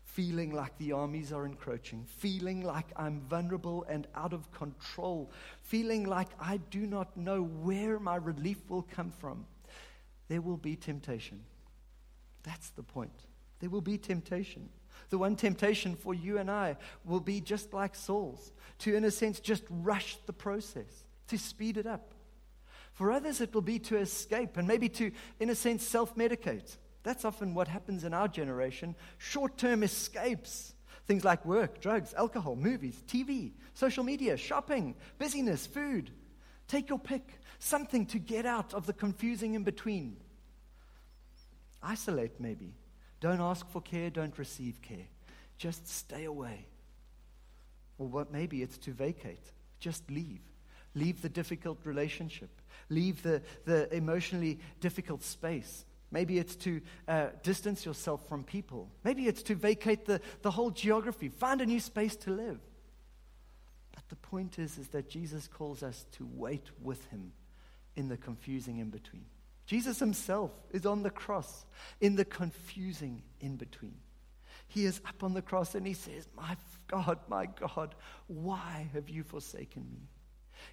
feeling 0.07 0.53
like 0.53 0.79
the 0.79 0.93
armies 0.93 1.33
are 1.33 1.45
encroaching, 1.45 2.07
feeling 2.07 2.63
like 2.63 2.87
I'm 2.97 3.21
vulnerable 3.29 3.85
and 3.87 4.07
out 4.15 4.33
of 4.33 4.51
control, 4.53 5.31
feeling 5.61 6.07
like 6.07 6.29
I 6.41 6.59
do 6.71 6.87
not 6.87 7.17
know 7.17 7.43
where 7.43 7.99
my 7.99 8.17
relief 8.17 8.59
will 8.71 8.87
come 8.95 9.11
from 9.11 9.45
there 10.29 10.41
will 10.41 10.57
be 10.57 10.77
temptation. 10.77 11.41
That's 12.43 12.71
the 12.71 12.83
point. 12.83 13.27
There 13.61 13.71
will 13.71 13.81
be 13.81 13.99
temptation. 13.99 14.69
The 15.11 15.19
one 15.19 15.37
temptation 15.37 15.95
for 15.95 16.15
you 16.15 16.39
and 16.39 16.51
I 16.51 16.77
will 17.05 17.21
be 17.21 17.41
just 17.41 17.73
like 17.73 17.95
Saul's 17.95 18.53
to, 18.81 18.95
in 18.95 19.05
a 19.05 19.11
sense, 19.11 19.41
just 19.41 19.63
rush 19.71 20.17
the 20.27 20.33
process, 20.33 21.05
to 21.29 21.39
speed 21.39 21.77
it 21.77 21.87
up. 21.87 22.13
For 22.93 23.13
others, 23.13 23.41
it 23.41 23.55
will 23.55 23.63
be 23.63 23.79
to 23.81 23.99
escape 23.99 24.57
and 24.57 24.67
maybe 24.67 24.89
to, 24.91 25.13
in 25.39 25.51
a 25.51 25.55
sense, 25.55 25.87
self 25.87 26.17
medicate. 26.17 26.77
That's 27.03 27.25
often 27.25 27.55
what 27.55 27.69
happens 27.69 28.05
in 28.05 28.15
our 28.15 28.27
generation 28.27 28.97
short 29.19 29.59
term 29.59 29.83
escapes. 29.83 30.75
Things 31.07 31.25
like 31.25 31.45
work, 31.45 31.81
drugs, 31.81 32.15
alcohol, 32.15 32.57
movies, 32.57 33.01
TV, 33.07 33.53
social 33.75 34.03
media, 34.03 34.37
shopping, 34.37 34.97
busyness, 35.19 35.67
food. 35.67 36.11
Take 36.67 36.89
your 36.89 36.99
pick 36.99 37.39
something 37.59 38.07
to 38.07 38.19
get 38.19 38.47
out 38.47 38.75
of 38.75 38.87
the 38.87 38.93
confusing 38.93 39.55
in 39.55 39.63
between. 39.63 40.17
Isolate, 41.83 42.41
maybe. 42.41 42.75
Don't 43.21 43.41
ask 43.41 43.69
for 43.71 43.81
care, 43.81 44.11
don't 44.11 44.37
receive 44.39 44.83
care. 44.83 45.07
Just 45.57 45.89
stay 45.89 46.25
away. 46.25 46.67
Or 47.99 48.07
what 48.07 48.33
maybe 48.33 48.63
it's 48.63 48.79
to 48.79 48.93
vacate. 48.93 49.53
Just 49.81 50.11
leave. 50.11 50.41
Leave 50.95 51.23
the 51.23 51.29
difficult 51.29 51.79
relationship. 51.85 52.51
Leave 52.89 53.23
the, 53.23 53.43
the 53.65 53.95
emotionally 53.95 54.59
difficult 54.81 55.23
space. 55.23 55.85
Maybe 56.11 56.39
it's 56.39 56.57
to 56.57 56.81
uh, 57.09 57.27
distance 57.43 57.85
yourself 57.85 58.29
from 58.29 58.45
people. 58.45 58.91
Maybe 59.03 59.27
it's 59.27 59.43
to 59.45 59.55
vacate 59.55 60.07
the, 60.07 60.21
the 60.43 60.51
whole 60.51 60.71
geography. 60.71 61.29
Find 61.29 61.61
a 61.61 61.67
new 61.67 61.81
space 61.81 62.17
to 62.17 62.31
live. 62.31 62.61
But 63.95 64.09
the 64.09 64.17
point 64.17 64.59
is, 64.59 64.79
is 64.79 64.89
that 64.89 65.09
Jesus 65.09 65.49
calls 65.49 65.83
us 65.83 66.07
to 66.13 66.29
wait 66.35 66.71
with 66.83 67.05
him 67.07 67.33
in 67.97 68.09
the 68.09 68.17
confusing 68.17 68.79
in 68.79 68.91
between. 68.91 69.25
Jesus 69.67 69.99
himself 69.99 70.53
is 70.71 70.87
on 70.87 71.03
the 71.03 71.11
cross 71.11 71.67
in 72.01 72.15
the 72.15 72.25
confusing 72.25 73.23
in 73.41 73.57
between. 73.57 73.97
He 74.69 74.85
is 74.85 75.01
up 75.07 75.23
on 75.23 75.35
the 75.35 75.43
cross 75.43 75.75
and 75.75 75.87
he 75.87 75.95
says, 75.95 76.29
My 76.37 76.57
God, 76.89 77.19
my 77.29 77.47
God, 77.47 77.95
why 78.27 78.89
have 78.93 79.09
you 79.09 79.23
forsaken 79.23 79.87
me? 79.91 80.09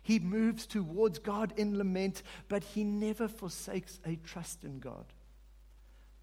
He 0.02 0.20
moves 0.20 0.66
towards 0.66 1.20
God 1.20 1.54
in 1.58 1.78
lament, 1.78 2.24
but 2.48 2.64
he 2.64 2.84
never 2.84 3.28
forsakes 3.28 4.00
a 4.06 4.16
trust 4.18 4.64
in 4.64 4.80
God. 4.80 5.06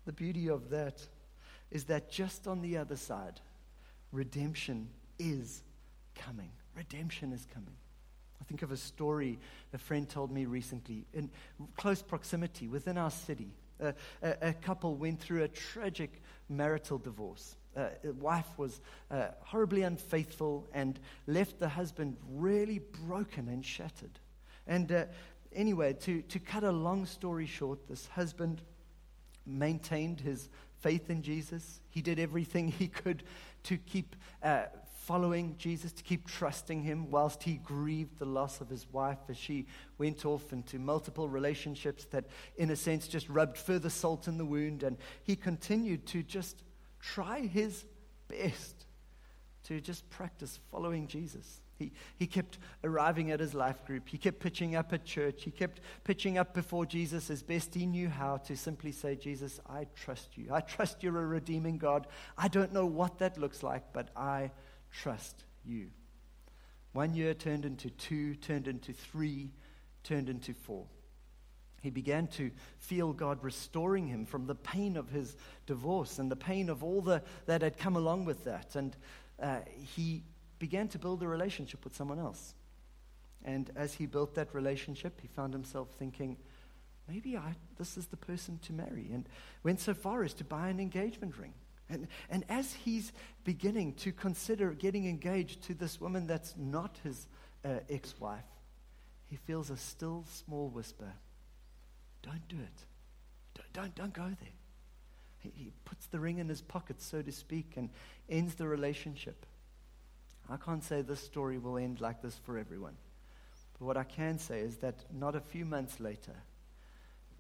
The 0.07 0.13
beauty 0.13 0.49
of 0.49 0.71
that 0.71 1.07
is 1.71 1.85
that 1.85 2.11
just 2.11 2.47
on 2.47 2.63
the 2.63 2.79
other 2.79 2.97
side, 2.97 3.41
redemption 4.13 4.89
is 5.19 5.63
coming. 6.15 6.51
Redemption 6.77 7.33
is 7.33 7.47
coming. 7.53 7.77
I 8.41 8.45
think 8.45 8.63
of 8.63 8.73
a 8.73 8.77
story 8.77 9.39
a 9.73 9.79
friend 9.79 10.09
told 10.09 10.31
me 10.33 10.47
recently 10.47 11.05
in 11.13 11.31
close 11.77 12.03
proximity 12.03 12.69
within 12.69 12.99
our 12.99 13.11
city. 13.11 13.51
A, 13.81 13.95
a, 14.23 14.53
couple 14.53 14.95
went 14.95 15.21
through 15.21 15.43
a 15.43 15.49
tragic 15.49 16.23
marital 16.51 16.99
divorce. 16.99 17.57
Uh, 17.75 17.87
the 18.03 18.13
wife 18.13 18.59
was 18.59 18.81
uh, 19.11 19.29
horribly 19.41 19.83
unfaithful 19.83 20.69
and 20.75 21.01
left 21.27 21.59
the 21.59 21.69
husband 21.69 22.17
really 22.31 22.81
broken 23.07 23.49
and 23.49 23.65
shattered. 23.65 24.19
And 24.67 24.93
uh, 24.93 25.05
anyway, 25.55 25.95
to, 25.95 26.21
to 26.23 26.39
cut 26.39 26.63
a 26.63 26.73
long 26.73 27.07
story 27.07 27.47
short, 27.47 27.89
this 27.89 28.07
husband 28.09 28.61
maintained 29.47 30.21
his 30.21 30.49
faith 30.81 31.09
in 31.09 31.23
Jesus. 31.23 31.81
He 31.91 32.03
did 32.03 32.19
everything 32.19 32.69
he 32.79 32.89
could 32.89 33.23
to 33.65 33.77
keep 33.77 34.17
uh, 34.43 34.65
following 35.07 35.57
Jesus, 35.59 35.93
to 35.93 36.03
keep 36.03 36.27
trusting 36.27 36.83
him, 36.83 37.11
whilst 37.11 37.43
he 37.43 37.55
grieved 37.55 38.19
the 38.19 38.25
loss 38.25 38.61
of 38.61 38.69
his 38.69 38.87
wife 38.93 39.19
as 39.29 39.37
she 39.37 39.67
went 39.99 40.25
off 40.25 40.53
into 40.53 40.79
multiple 40.79 41.29
relationships 41.29 42.05
that, 42.07 42.27
in 42.57 42.71
a 42.71 42.77
sense, 42.77 43.09
just 43.09 43.29
rubbed 43.29 43.57
further 43.57 43.91
salt 43.91 44.29
in 44.29 44.39
the 44.39 44.45
wound. 44.45 44.83
And 44.83 44.99
he 45.25 45.37
continued 45.37 46.07
to 46.09 46.23
just 46.23 46.63
try 47.01 47.41
his 47.41 47.85
best 48.29 48.87
to 49.65 49.81
just 49.81 50.09
practice 50.11 50.61
following 50.71 51.07
Jesus. 51.07 51.61
He, 51.79 51.93
he 52.17 52.27
kept 52.27 52.59
arriving 52.85 53.31
at 53.31 53.41
his 53.41 53.55
life 53.55 53.85
group. 53.87 54.07
He 54.07 54.19
kept 54.19 54.39
pitching 54.39 54.77
up 54.77 54.93
at 54.93 55.05
church. 55.05 55.45
He 55.45 55.51
kept 55.51 55.81
pitching 56.05 56.37
up 56.37 56.53
before 56.53 56.85
Jesus 56.85 57.31
as 57.31 57.43
best 57.43 57.75
he 57.75 57.87
knew 57.87 58.09
how 58.11 58.37
to 58.39 58.55
simply 58.55 58.93
say, 58.93 59.17
Jesus, 59.17 59.61
I 59.67 59.87
trust 59.97 60.37
you. 60.37 60.49
I 60.53 60.61
trust 60.61 61.03
you're 61.03 61.19
a 61.19 61.27
redeeming 61.27 61.79
God. 61.79 62.07
I 62.37 62.49
don't 62.49 62.73
know 62.73 62.85
what 62.85 63.19
that 63.19 63.39
looks 63.39 63.63
like, 63.63 63.95
but 63.95 64.09
I 64.15 64.51
trust 64.91 65.45
you. 65.65 65.91
One 66.93 67.15
year 67.15 67.35
turned 67.35 67.65
into 67.65 67.91
two, 67.91 68.35
turned 68.35 68.67
into 68.67 68.93
three, 68.93 69.53
turned 70.03 70.29
into 70.29 70.55
four. 70.55 70.87
He 71.81 71.91
began 71.91 72.27
to 72.29 72.51
feel 72.79 73.13
God 73.13 73.43
restoring 73.43 74.07
him 74.07 74.27
from 74.27 74.47
the 74.47 74.55
pain 74.55 74.97
of 74.97 75.09
his 75.09 75.37
divorce 75.67 76.19
and 76.19 76.31
the 76.31 76.37
pain 76.37 76.69
of 76.69 76.85
all 76.85 77.01
the, 77.01 77.23
that 77.47 77.63
had 77.63 77.79
come 77.79 77.97
along 77.97 78.27
with 78.27 78.45
that. 78.45 78.77
And 78.77 78.95
uh, 79.41 79.61
he 79.97 80.23
began 80.59 80.89
to 80.89 80.99
build 80.99 81.23
a 81.23 81.29
relationship 81.29 81.85
with 81.85 81.97
someone 81.97 82.19
else. 82.19 82.55
And 83.45 83.71
as 83.77 83.95
he 83.95 84.05
built 84.05 84.35
that 84.35 84.55
relationship, 84.55 85.21
he 85.23 85.29
found 85.29 85.55
himself 85.55 85.89
thinking, 85.99 86.37
maybe 87.09 87.37
I, 87.37 87.55
this 87.79 87.97
is 87.97 88.07
the 88.09 88.17
person 88.17 88.59
to 88.65 88.75
marry. 88.75 89.09
And 89.13 89.27
went 89.63 89.81
so 89.81 89.95
far 89.95 90.23
as 90.23 90.35
to 90.35 90.45
buy 90.45 90.69
an 90.69 90.81
engagement 90.81 91.39
ring. 91.39 91.55
And, 91.91 92.07
and 92.31 92.45
as 92.49 92.73
he's 92.73 93.13
beginning 93.45 93.95
to 93.95 94.13
consider 94.13 94.71
getting 94.71 95.07
engaged 95.07 95.63
to 95.65 95.75
this 95.75 96.01
woman 96.01 96.27
that's 96.27 96.55
not 96.57 96.97
his 97.03 97.27
uh, 97.65 97.81
ex 97.89 98.15
wife, 98.21 98.45
he 99.27 99.37
feels 99.37 99.71
a 99.71 99.77
still 99.77 100.25
small 100.31 100.69
whisper 100.69 101.13
Don't 102.23 102.47
do 102.49 102.57
it. 102.57 102.85
Don't, 103.55 103.73
don't, 103.73 103.95
don't 103.95 104.13
go 104.13 104.29
there. 104.29 104.55
He, 105.39 105.53
he 105.55 105.73
puts 105.85 106.07
the 106.07 106.21
ring 106.21 106.39
in 106.39 106.49
his 106.49 106.61
pocket, 106.61 107.01
so 107.01 107.23
to 107.23 107.33
speak, 107.33 107.73
and 107.77 107.91
ends 108.29 108.55
the 108.55 108.69
relationship. 108.69 109.47
I 110.49 110.57
can't 110.57 110.85
say 110.85 111.03
this 111.03 111.21
story 111.21 111.59
will 111.59 111.79
end 111.79 112.01
like 112.01 112.23
this 112.23 112.37
for 112.45 112.59
everyone. 112.59 112.97
But 113.79 113.87
what 113.87 113.97
I 113.97 114.05
can 114.05 114.39
say 114.39 114.61
is 114.61 114.77
that 114.79 114.97
not 115.13 115.35
a 115.35 115.41
few 115.41 115.65
months 115.65 116.01
later, 116.01 116.35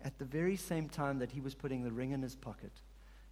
at 0.02 0.18
the 0.18 0.24
very 0.24 0.56
same 0.56 0.88
time 0.88 1.18
that 1.18 1.32
he 1.32 1.40
was 1.40 1.54
putting 1.54 1.82
the 1.82 1.90
ring 1.90 2.12
in 2.12 2.22
his 2.22 2.34
pocket, 2.34 2.72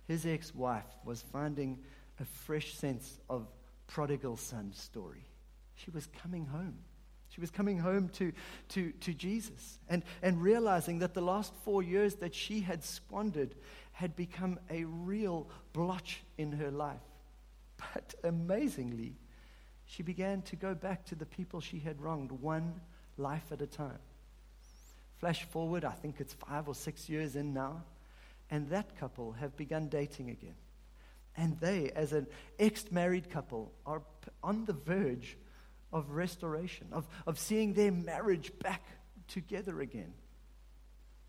his 0.09 0.27
ex 0.27 0.55
wife 0.55 0.87
was 1.05 1.23
finding 1.33 1.79
a 2.19 2.25
fresh 2.25 2.75
sense 2.75 3.21
of 3.29 3.47
prodigal 3.87 4.37
son 4.37 4.73
story. 4.73 5.25
She 5.75 5.91
was 5.91 6.09
coming 6.23 6.47
home. 6.47 6.79
She 7.29 7.41
was 7.41 7.51
coming 7.51 7.79
home 7.79 8.09
to, 8.15 8.33
to, 8.71 8.91
to 8.91 9.13
Jesus 9.13 9.79
and, 9.89 10.03
and 10.23 10.43
realizing 10.43 11.01
that 11.01 11.13
the 11.13 11.21
last 11.21 11.53
four 11.63 11.83
years 11.83 12.17
that 12.17 12.35
she 12.35 12.61
had 12.61 12.83
squandered 12.83 13.55
had 13.93 14.17
become 14.17 14.59
a 14.71 14.85
real 14.85 15.47
blotch 15.75 16.23
in 16.39 16.53
her 16.53 16.71
life. 16.71 16.97
But 17.77 18.15
amazingly, 18.25 19.15
she 19.85 20.03
began 20.03 20.43
to 20.43 20.57
go 20.57 20.75
back 20.75 21.05
to 21.07 21.15
the 21.15 21.27
people 21.27 21.61
she 21.61 21.79
had 21.81 22.01
wronged 22.01 22.33
one 22.33 22.81
life 23.19 23.53
at 23.53 23.61
a 23.61 23.67
time. 23.67 23.99
Flash 25.19 25.45
forward, 25.45 25.85
I 25.85 25.93
think 25.93 26.17
it's 26.19 26.33
five 26.33 26.67
or 26.67 26.75
six 26.75 27.09
years 27.09 27.37
in 27.37 27.53
now, 27.53 27.83
and 28.51 28.69
that 28.71 28.99
couple 28.99 29.33
have 29.33 29.57
begun 29.57 29.89
dating 29.89 30.31
again. 30.31 30.55
And 31.37 31.59
they, 31.61 31.91
as 31.91 32.13
an 32.13 32.27
ex 32.59 32.91
married 32.91 33.31
couple, 33.31 33.73
are 33.87 34.03
on 34.43 34.65
the 34.65 34.73
verge 34.73 35.37
of 35.93 36.11
restoration, 36.11 36.89
of, 36.93 37.07
of 37.27 37.39
seeing 37.39 37.75
their 37.75 37.93
marriage 37.93 38.53
back 38.59 38.83
together 39.29 39.81
again. 39.81 40.13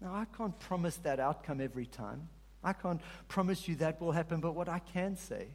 Now, 0.02 0.14
I 0.14 0.26
can't 0.38 0.58
promise 0.60 0.96
that 0.98 1.20
outcome 1.20 1.62
every 1.62 1.86
time. 1.86 2.30
I 2.64 2.74
can't 2.74 3.02
promise 3.28 3.68
you 3.68 3.76
that 3.76 4.02
will 4.02 4.12
happen, 4.12 4.40
but 4.40 4.56
what 4.56 4.70
I 4.70 4.80
can 4.80 5.16
say 5.16 5.48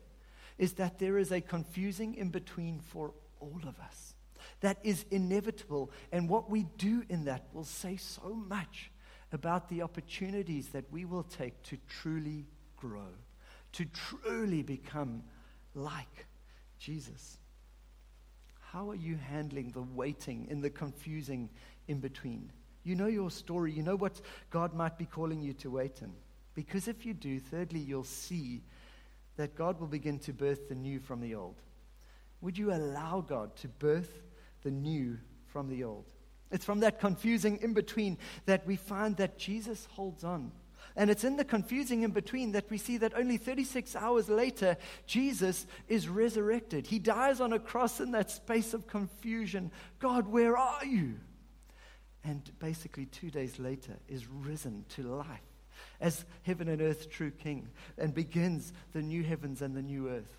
is 0.59 0.75
that 0.75 0.99
there 0.99 1.19
is 1.19 1.33
a 1.33 1.41
confusing 1.41 2.15
in 2.15 2.31
between 2.31 2.81
for 2.81 3.13
all 3.41 3.61
of 3.67 3.79
us. 3.81 4.15
That 4.61 4.79
is 4.83 5.05
inevitable. 5.11 5.91
And 6.13 6.29
what 6.29 6.51
we 6.51 6.67
do 6.79 7.03
in 7.09 7.25
that 7.25 7.47
will 7.53 7.65
say 7.65 7.97
so 7.97 8.35
much 8.35 8.91
about 9.35 9.69
the 9.69 9.83
opportunities 9.83 10.69
that 10.69 10.91
we 10.91 11.05
will 11.05 11.25
take 11.25 11.63
to 11.65 11.77
truly 11.89 12.47
grow, 12.77 13.13
to 13.73 13.85
truly 13.87 14.63
become 14.63 15.23
like 15.75 16.27
Jesus. 16.79 17.39
How 18.61 18.91
are 18.91 18.97
you 18.97 19.17
handling 19.17 19.71
the 19.71 19.83
waiting 19.83 20.47
in 20.51 20.61
the 20.61 20.71
confusing 20.71 21.51
in 21.89 22.01
between? 22.01 22.51
You 22.83 22.95
know 22.95 23.07
your 23.07 23.31
story. 23.31 23.73
You 23.73 23.83
know 23.83 23.97
what 23.97 24.21
God 24.51 24.75
might 24.75 24.99
be 24.99 25.07
calling 25.07 25.41
you 25.41 25.53
to 25.55 25.71
wait 25.71 26.03
in. 26.03 26.13
Because 26.55 26.87
if 26.87 27.05
you 27.05 27.15
do, 27.15 27.41
thirdly, 27.41 27.81
you'll 27.81 28.05
see 28.05 28.63
that 29.37 29.57
God 29.57 29.81
will 29.81 29.89
begin 29.89 30.19
to 30.21 30.33
birth 30.33 30.69
the 30.69 30.75
new 30.75 31.01
from 31.01 31.21
the 31.21 31.35
old? 31.35 31.61
Would 32.41 32.59
you 32.59 32.73
allow 32.73 33.21
God 33.21 33.57
to 33.57 33.69
birth 33.69 34.23
the 34.63 34.71
new 34.71 35.19
from 35.47 35.69
the 35.69 35.85
old? 35.85 36.07
It's 36.55 36.65
from 36.65 36.81
that 36.81 37.01
confusing 37.01 37.59
in 37.63 37.73
between 37.73 38.17
that 38.47 38.65
we 38.65 38.77
find 38.77 39.17
that 39.17 39.39
Jesus 39.39 39.89
holds 39.91 40.23
on. 40.23 40.53
And 40.95 41.11
it's 41.11 41.25
in 41.25 41.37
the 41.37 41.45
confusing 41.45 42.03
in 42.05 42.13
between 42.13 42.53
that 42.53 42.71
we 42.71 42.79
see 42.79 42.97
that 42.99 43.13
only 43.17 43.39
36 43.39 43.97
hours 43.97 44.29
later, 44.29 44.77
Jesus 45.05 45.67
is 45.89 46.09
resurrected. 46.09 46.87
He 46.87 47.01
dies 47.01 47.41
on 47.41 47.53
a 47.53 47.59
cross 47.59 47.99
in 47.99 48.13
that 48.13 48.31
space 48.31 48.73
of 48.73 48.87
confusion. 48.87 49.73
God, 49.99 50.29
where 50.29 50.57
are 50.57 50.85
you? 50.85 51.15
And 52.23 52.49
basically, 52.61 53.07
two 53.07 53.31
days 53.31 53.59
later, 53.59 53.97
is 54.07 54.29
risen 54.29 54.85
to 54.91 55.03
life 55.03 55.41
as 56.01 56.25
heaven 56.45 56.69
and 56.69 56.81
earth 56.81 57.11
true 57.11 57.33
king 57.33 57.67
and 57.99 58.15
begins 58.15 58.73
the 58.93 59.03
new 59.03 59.25
heavens 59.25 59.61
and 59.61 59.75
the 59.75 59.83
new 59.83 60.09
earth. 60.09 60.37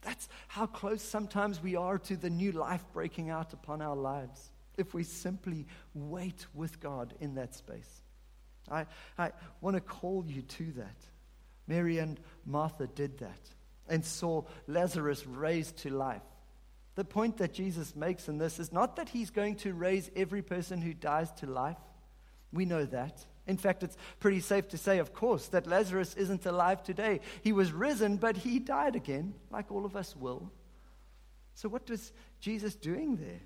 That's 0.00 0.28
how 0.48 0.66
close 0.66 1.02
sometimes 1.02 1.62
we 1.62 1.76
are 1.76 1.98
to 1.98 2.16
the 2.16 2.30
new 2.30 2.50
life 2.50 2.84
breaking 2.92 3.30
out 3.30 3.52
upon 3.52 3.80
our 3.80 3.94
lives 3.94 4.50
if 4.76 4.94
we 4.94 5.04
simply 5.04 5.66
wait 5.94 6.46
with 6.54 6.80
God 6.80 7.14
in 7.20 7.34
that 7.34 7.54
space. 7.54 8.02
I, 8.70 8.86
I 9.18 9.32
want 9.60 9.76
to 9.76 9.80
call 9.80 10.24
you 10.26 10.42
to 10.42 10.72
that. 10.72 10.96
Mary 11.66 11.98
and 11.98 12.18
Martha 12.44 12.86
did 12.86 13.18
that 13.18 13.40
and 13.88 14.04
saw 14.04 14.42
Lazarus 14.66 15.26
raised 15.26 15.78
to 15.78 15.90
life. 15.90 16.22
The 16.94 17.04
point 17.04 17.38
that 17.38 17.54
Jesus 17.54 17.96
makes 17.96 18.28
in 18.28 18.38
this 18.38 18.58
is 18.58 18.72
not 18.72 18.96
that 18.96 19.08
he's 19.08 19.30
going 19.30 19.56
to 19.56 19.72
raise 19.72 20.10
every 20.14 20.42
person 20.42 20.80
who 20.82 20.92
dies 20.92 21.30
to 21.32 21.46
life. 21.46 21.78
We 22.52 22.64
know 22.66 22.84
that. 22.84 23.24
In 23.46 23.56
fact, 23.56 23.82
it's 23.82 23.96
pretty 24.20 24.40
safe 24.40 24.68
to 24.68 24.78
say, 24.78 24.98
of 24.98 25.12
course, 25.12 25.48
that 25.48 25.66
Lazarus 25.66 26.14
isn't 26.14 26.46
alive 26.46 26.82
today. 26.82 27.20
He 27.42 27.52
was 27.52 27.72
risen, 27.72 28.18
but 28.18 28.36
he 28.36 28.58
died 28.58 28.94
again, 28.94 29.34
like 29.50 29.72
all 29.72 29.84
of 29.84 29.96
us 29.96 30.14
will. 30.14 30.52
So, 31.54 31.68
what 31.68 31.88
was 31.90 32.12
Jesus 32.40 32.74
doing 32.74 33.16
there? 33.16 33.40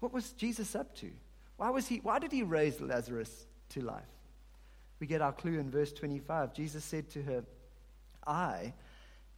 What 0.00 0.12
was 0.12 0.32
Jesus 0.32 0.74
up 0.74 0.96
to? 0.96 1.10
Why, 1.56 1.70
was 1.70 1.86
he, 1.86 1.98
why 1.98 2.18
did 2.18 2.32
he 2.32 2.42
raise 2.42 2.80
Lazarus 2.80 3.46
to 3.70 3.82
life? 3.82 4.02
We 4.98 5.06
get 5.06 5.22
our 5.22 5.32
clue 5.32 5.58
in 5.58 5.70
verse 5.70 5.92
25. 5.92 6.54
Jesus 6.54 6.84
said 6.84 7.10
to 7.10 7.22
her, 7.22 7.44
I 8.26 8.72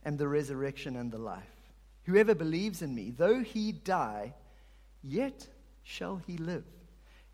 am 0.04 0.16
the 0.16 0.28
resurrection 0.28 0.96
and 0.96 1.10
the 1.10 1.18
life. 1.18 1.42
Whoever 2.04 2.34
believes 2.34 2.82
in 2.82 2.94
me, 2.94 3.12
though 3.16 3.40
he 3.40 3.72
die, 3.72 4.34
yet 5.02 5.46
shall 5.84 6.20
he 6.26 6.36
live. 6.36 6.64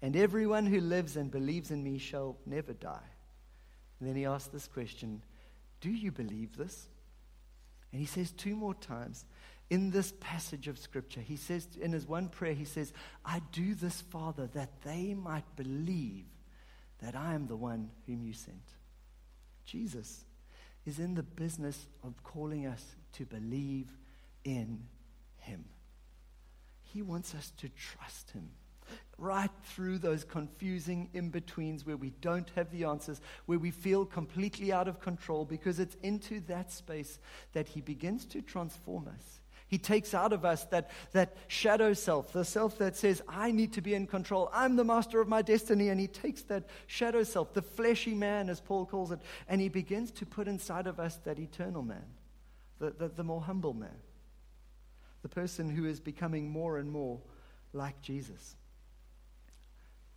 And 0.03 0.15
everyone 0.15 0.67
who 0.67 0.81
lives 0.81 1.17
and 1.17 1.31
believes 1.31 1.71
in 1.71 1.83
me 1.83 1.99
shall 1.99 2.37
never 2.47 2.73
die. 2.73 3.09
And 3.99 4.09
then 4.09 4.17
he 4.17 4.27
asks 4.27 4.49
this 4.49 4.69
question 4.69 5.23
Do 5.81 5.91
you 5.91 6.13
believe 6.13 6.57
this? 6.57 6.87
And 7.93 8.01
he 8.01 8.07
says 8.07 8.31
two 8.31 8.55
more 8.55 8.75
times 8.75 9.25
in 9.71 9.91
this 9.91 10.13
passage 10.21 10.67
of 10.67 10.79
Scripture, 10.79 11.21
he 11.21 11.37
says 11.37 11.69
in 11.81 11.93
his 11.93 12.07
one 12.07 12.29
prayer, 12.29 12.55
he 12.55 12.65
says, 12.65 12.93
I 13.25 13.43
do 13.53 13.75
this, 13.75 14.01
Father, 14.01 14.49
that 14.55 14.83
they 14.83 15.15
might 15.15 15.45
believe 15.57 16.25
that 17.01 17.15
I 17.15 17.35
am 17.35 17.47
the 17.47 17.57
one 17.57 17.91
whom 18.07 18.25
you 18.25 18.33
sent. 18.33 18.57
Jesus 19.65 20.25
is 20.87 20.99
in 20.99 21.15
the 21.15 21.23
business 21.23 21.87
of 22.03 22.23
calling 22.23 22.67
us 22.67 22.83
to 23.13 23.27
believe 23.27 23.89
in 24.45 24.85
him. 25.37 25.67
He 26.83 27.03
wants 27.03 27.35
us 27.35 27.53
to 27.59 27.69
trust 27.69 28.31
him. 28.31 28.51
right 29.19 29.51
through 29.65 29.99
those 29.99 30.25
confusing 30.25 31.11
in 31.13 31.29
betweens 31.31 31.85
where 31.85 31.97
we 31.97 32.11
don't 32.21 32.51
have 32.55 32.71
the 32.71 32.85
answers, 32.85 33.21
where 33.47 33.59
we 33.59 33.71
feel 33.71 34.07
completely 34.07 34.73
out 34.73 34.87
of 34.87 35.01
control, 35.01 35.45
because 35.45 35.81
it's 35.81 35.97
into 36.03 36.41
that 36.41 36.71
space 36.71 37.19
that 37.53 37.69
He 37.69 37.81
begins 37.81 38.25
to 38.27 38.41
transform 38.41 39.09
us. 39.09 39.41
He 39.69 39.77
takes 39.77 40.15
out 40.15 40.33
of 40.33 40.47
us 40.47 40.65
that, 40.67 40.91
that 41.13 41.37
shadow 41.47 41.93
self, 41.93 42.33
the 42.33 42.45
self 42.45 42.79
that 42.79 42.97
says, 42.97 43.23
I 43.29 43.53
need 43.53 43.75
to 43.75 43.83
be 43.83 43.95
in 43.95 44.07
control. 44.07 44.51
I'm 44.53 44.77
the 44.77 44.85
master 44.85 45.21
of 45.21 45.29
my 45.29 45.43
destiny. 45.43 45.91
And 45.91 46.01
he 46.01 46.07
takes 46.07 46.43
that 46.45 46.65
shadow 46.87 47.23
self, 47.23 47.53
the 47.53 47.61
fleshy 47.61 48.15
man, 48.15 48.49
as 48.49 48.61
Paul 48.61 48.87
calls 48.87 49.13
it, 49.13 49.21
and 49.47 49.61
he 49.61 49.69
begins 49.69 50.11
to 50.13 50.27
put 50.27 50.49
inside 50.49 50.87
of 50.87 50.99
us 50.99 51.17
that 51.25 51.39
eternal 51.39 51.83
man, 51.83 52.05
the, 52.79 52.91
the, 52.91 53.09
the 53.09 53.25
more 53.25 53.43
humble 53.43 53.75
man, 53.75 54.01
the 55.21 55.29
person 55.29 55.69
who 55.69 55.85
is 55.85 56.01
becoming 56.01 56.51
more 56.51 56.79
and 56.79 56.91
more 56.91 57.21
like 57.75 58.01
Jesus. 58.01 58.57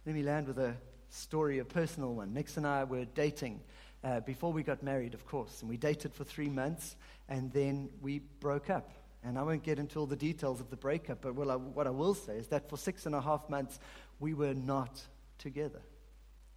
Let 0.05 0.15
me 0.15 0.23
land 0.23 0.47
with 0.47 0.59
a 0.59 0.75
story, 1.09 1.59
a 1.59 1.65
personal 1.65 2.15
one. 2.15 2.33
Nix 2.33 2.55
and 2.55 2.65
I 2.65 2.85
were 2.85 3.03
dating 3.03 3.59
uh, 4.01 4.21
before 4.21 4.53
we 4.53 4.63
got 4.63 4.81
married, 4.81 5.13
of 5.13 5.25
course, 5.25 5.59
and 5.59 5.69
we 5.69 5.75
dated 5.75 6.13
for 6.13 6.23
three 6.23 6.49
months, 6.49 6.95
and 7.27 7.51
then 7.51 7.89
we 8.01 8.19
broke 8.39 8.69
up. 8.69 8.93
And 9.23 9.37
I 9.37 9.43
won't 9.43 9.63
get 9.63 9.77
into 9.77 9.99
all 9.99 10.07
the 10.07 10.15
details 10.15 10.59
of 10.59 10.69
the 10.69 10.75
breakup, 10.75 11.21
but 11.21 11.35
what 11.35 11.87
I, 11.87 11.91
will 11.91 12.15
say 12.15 12.37
is 12.37 12.47
that 12.47 12.69
for 12.69 12.77
six 12.77 13.05
and 13.05 13.13
a 13.13 13.21
half 13.21 13.49
months, 13.49 13.79
we 14.19 14.33
were 14.33 14.53
not 14.53 14.99
together. 15.37 15.81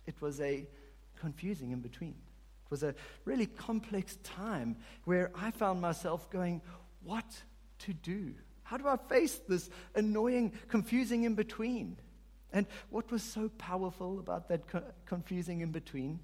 It 0.07 0.21
was 0.21 0.41
a 0.41 0.67
confusing 1.21 1.73
in 1.73 1.81
between. 1.81 2.15
It 2.65 2.71
was 2.71 2.83
a 2.83 2.95
really 3.25 3.47
complex 3.47 4.17
time 4.23 4.77
where 5.05 5.31
I 5.35 5.51
found 5.51 5.81
myself 5.81 6.31
going, 6.31 6.63
What 7.03 7.43
to 7.81 7.93
do? 7.93 8.35
How 8.63 8.79
do 8.79 8.89
I 8.89 8.97
face 8.97 9.41
this 9.47 9.69
annoying, 9.95 10.53
confusing 10.69 11.25
in 11.25 11.35
between? 11.35 11.99
And 12.53 12.67
what 12.89 13.11
was 13.11 13.23
so 13.23 13.51
powerful 13.59 14.19
about 14.19 14.49
that 14.49 14.67
co- 14.69 14.85
confusing 15.07 15.61
in 15.61 15.71
between 15.71 16.21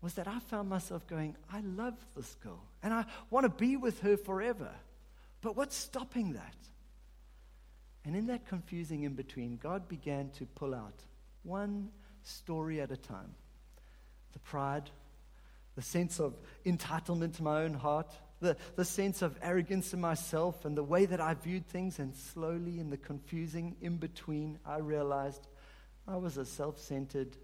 was 0.00 0.14
that 0.14 0.28
I 0.28 0.38
found 0.38 0.68
myself 0.68 1.06
going, 1.06 1.36
I 1.50 1.60
love 1.60 1.94
this 2.14 2.34
girl 2.36 2.62
and 2.82 2.92
I 2.92 3.06
want 3.30 3.44
to 3.44 3.50
be 3.50 3.76
with 3.76 4.00
her 4.00 4.16
forever. 4.16 4.70
But 5.44 5.56
what's 5.56 5.76
stopping 5.76 6.32
that? 6.32 6.56
And 8.06 8.16
in 8.16 8.28
that 8.28 8.46
confusing 8.46 9.02
in 9.02 9.12
between, 9.12 9.58
God 9.58 9.88
began 9.88 10.30
to 10.38 10.46
pull 10.46 10.74
out 10.74 11.04
one 11.42 11.90
story 12.22 12.80
at 12.80 12.90
a 12.90 12.96
time 12.96 13.34
the 14.32 14.38
pride, 14.38 14.90
the 15.76 15.82
sense 15.82 16.18
of 16.18 16.34
entitlement 16.64 17.36
to 17.36 17.42
my 17.42 17.62
own 17.62 17.74
heart, 17.74 18.10
the, 18.40 18.56
the 18.74 18.86
sense 18.86 19.20
of 19.20 19.38
arrogance 19.42 19.92
in 19.92 20.00
myself, 20.00 20.64
and 20.64 20.76
the 20.76 20.82
way 20.82 21.04
that 21.04 21.20
I 21.20 21.34
viewed 21.34 21.66
things. 21.66 21.98
And 21.98 22.16
slowly, 22.16 22.80
in 22.80 22.88
the 22.88 22.96
confusing 22.96 23.76
in 23.82 23.98
between, 23.98 24.58
I 24.64 24.78
realized 24.78 25.46
I 26.08 26.16
was 26.16 26.38
a 26.38 26.46
self 26.46 26.80
centered, 26.80 27.36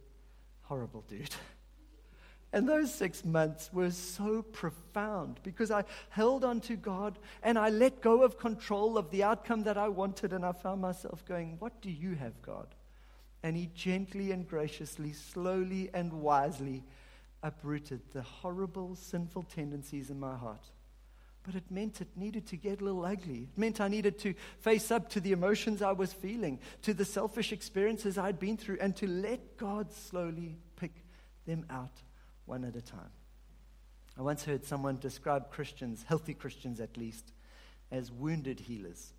horrible 0.63 1.05
dude. 1.07 1.35
And 2.53 2.69
those 2.69 2.93
six 2.93 3.25
months 3.25 3.73
were 3.73 3.93
so 3.93 4.43
profound 4.43 5.39
because 5.45 5.71
I 5.71 5.85
held 6.09 6.45
on 6.45 6.61
to 6.63 6.75
God 6.75 7.19
and 7.45 7.57
I 7.57 7.69
let 7.71 8.01
go 8.01 8.25
of 8.25 8.39
control 8.39 8.99
of 8.99 9.11
the 9.11 9.23
outcome 9.23 9.63
that 9.65 9.79
I 9.79 9.89
wanted. 9.89 10.33
And 10.33 10.45
I 10.45 10.53
found 10.53 10.81
myself 10.81 11.25
going, 11.25 11.57
What 11.61 11.81
do 11.81 11.91
you 11.91 12.15
have, 12.17 12.43
God? 12.43 12.67
And 13.45 13.57
He 13.57 13.71
gently 13.73 14.33
and 14.33 14.49
graciously, 14.49 15.13
slowly 15.13 15.91
and 15.95 16.13
wisely 16.13 16.83
uprooted 17.43 18.01
the 18.13 18.23
horrible, 18.23 18.97
sinful 18.97 19.45
tendencies 19.45 20.11
in 20.11 20.19
my 20.19 20.37
heart. 20.37 20.67
But 21.45 21.55
it 21.55 21.71
meant 21.71 22.01
it 22.01 22.09
needed 22.17 22.49
to 22.49 22.57
get 22.57 22.81
a 22.81 22.85
little 22.85 23.05
ugly. 23.05 23.45
It 23.45 23.59
meant 23.59 23.81
I 23.81 23.89
needed 23.89 24.19
to 24.19 24.35
face 24.59 24.91
up 24.91 25.09
to 25.11 25.21
the 25.21 25.33
emotions 25.33 25.83
I 25.83 25.93
was 25.93 26.13
feeling, 26.13 26.59
to 26.83 26.93
the 26.93 27.05
selfish 27.05 27.53
experiences 27.53 28.19
I'd 28.19 28.41
been 28.41 28.57
through, 28.57 28.79
and 28.81 28.95
to 28.97 29.07
let 29.07 29.57
God 29.57 29.93
slowly 29.93 30.57
pick 30.77 30.93
them 31.47 31.65
out 31.71 32.03
one 32.51 32.65
at 32.65 32.75
a 32.75 32.83
time. 32.83 33.13
I 34.19 34.23
once 34.23 34.45
heard 34.45 34.65
someone 34.65 34.99
describe 34.99 35.53
Christians, 35.53 36.05
healthy 36.07 36.35
Christians 36.35 36.81
at 36.81 36.97
least, 36.97 37.33
as 37.93 38.11
wounded 38.11 38.59
healers. 38.59 39.13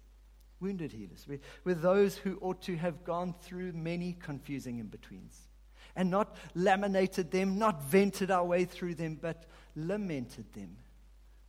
Wounded 0.60 0.91
healers. 0.91 1.26
We're, 1.26 1.39
we're 1.63 1.76
those 1.76 2.17
who 2.17 2.38
ought 2.41 2.62
to 2.63 2.76
have 2.76 3.06
gone 3.06 3.34
through 3.41 3.72
many 3.72 4.17
confusing 4.20 4.80
in 4.80 4.88
betweens 4.88 5.48
and 5.96 6.12
not 6.12 6.36
laminated 6.56 7.32
them, 7.32 7.58
not 7.58 7.82
vented 7.84 8.32
our 8.32 8.44
way 8.44 8.65
through 8.65 8.96
them, 8.96 9.17
but 9.20 9.46
lamented 9.78 10.52
them, 10.52 10.76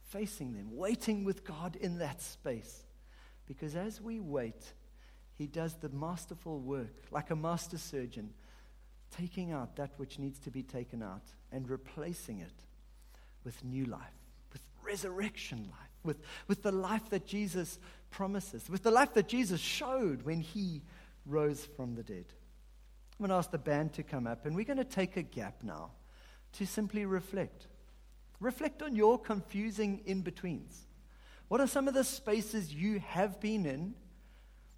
facing 0.05 0.53
them, 0.53 0.77
waiting 0.77 1.25
with 1.25 1.45
God 1.45 1.75
in 1.75 1.99
that 1.99 2.23
space. 2.23 2.85
Because 3.47 3.75
as 3.75 4.01
we 4.01 4.21
wait, 4.21 4.73
He 5.35 5.49
does 5.49 5.75
the 5.75 5.88
masterful 5.88 6.61
work, 6.61 6.95
like 7.11 7.31
a 7.31 7.37
master 7.37 7.77
surgeon, 7.77 8.35
taking 9.16 9.53
out 9.53 9.77
that 9.77 9.92
which 9.96 10.18
needs 10.18 10.38
to 10.40 10.51
be 10.51 10.62
taken 10.62 11.03
out 11.03 11.22
and 11.51 11.68
replacing 11.68 12.40
it 12.40 12.64
with 13.44 13.62
new 13.64 13.85
life, 13.85 14.01
with 14.53 14.62
resurrection 14.83 15.68
life, 15.70 15.90
with, 16.03 16.18
with 16.48 16.62
the 16.62 16.72
life 16.72 17.11
that 17.11 17.27
Jesus 17.27 17.79
promises, 18.11 18.68
with 18.68 18.83
the 18.83 18.90
life 18.90 19.14
that 19.14 19.29
Jesus 19.29 19.61
showed 19.61 20.22
when 20.22 20.40
he 20.40 20.83
rose 21.27 21.66
from 21.77 21.94
the 21.94 22.03
dead. 22.03 22.25
I'm 23.18 23.27
going 23.27 23.31
to 23.31 23.37
ask 23.37 23.51
the 23.51 23.59
band 23.59 23.92
to 23.94 24.03
come 24.03 24.27
up, 24.27 24.46
and 24.46 24.57
we're 24.57 24.64
going 24.64 24.79
to 24.79 24.85
take 24.85 25.16
a 25.16 25.22
gap 25.22 25.62
now 25.62 25.90
to 26.55 26.66
simply 26.66 27.07
reflect. 27.07 27.66
Reflect 28.40 28.83
on 28.83 28.96
your 28.96 29.18
confusing 29.18 30.03
in 30.07 30.22
betweens. 30.22 30.87
What 31.48 31.61
are 31.61 31.66
some 31.66 31.87
of 31.87 31.94
the 31.94 32.05
spaces 32.05 32.72
you 32.72 32.98
have 33.01 33.40
been 33.40 33.66
in 33.66 33.94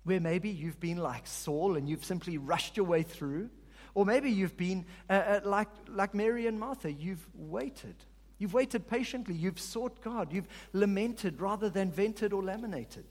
where 0.03 0.21
maybe 0.21 0.51
you've 0.51 0.81
been 0.81 0.99
like 0.99 1.27
Saul 1.27 1.77
and 1.77 1.89
you've 1.89 2.05
simply 2.05 2.37
rushed 2.37 2.77
your 2.77 2.85
way 2.85 3.03
through? 3.03 3.49
Or 3.95 4.05
maybe 4.05 4.31
you've 4.31 4.57
been 4.57 4.87
uh, 5.09 5.13
uh, 5.13 5.41
like, 5.45 5.69
like 5.89 6.15
Mary 6.15 6.47
and 6.47 6.59
Martha, 6.59 6.93
you've 6.93 7.27
waited. 7.35 7.95
You've 8.39 8.55
waited 8.55 8.89
patiently. 8.89 9.35
You've 9.35 9.61
sought 9.61 10.01
God. 10.03 10.33
You've 10.33 10.49
lamented 10.73 11.41
rather 11.41 11.71
than 11.71 11.91
vented 11.91 12.33
or 12.33 12.43
laminated. 12.43 13.07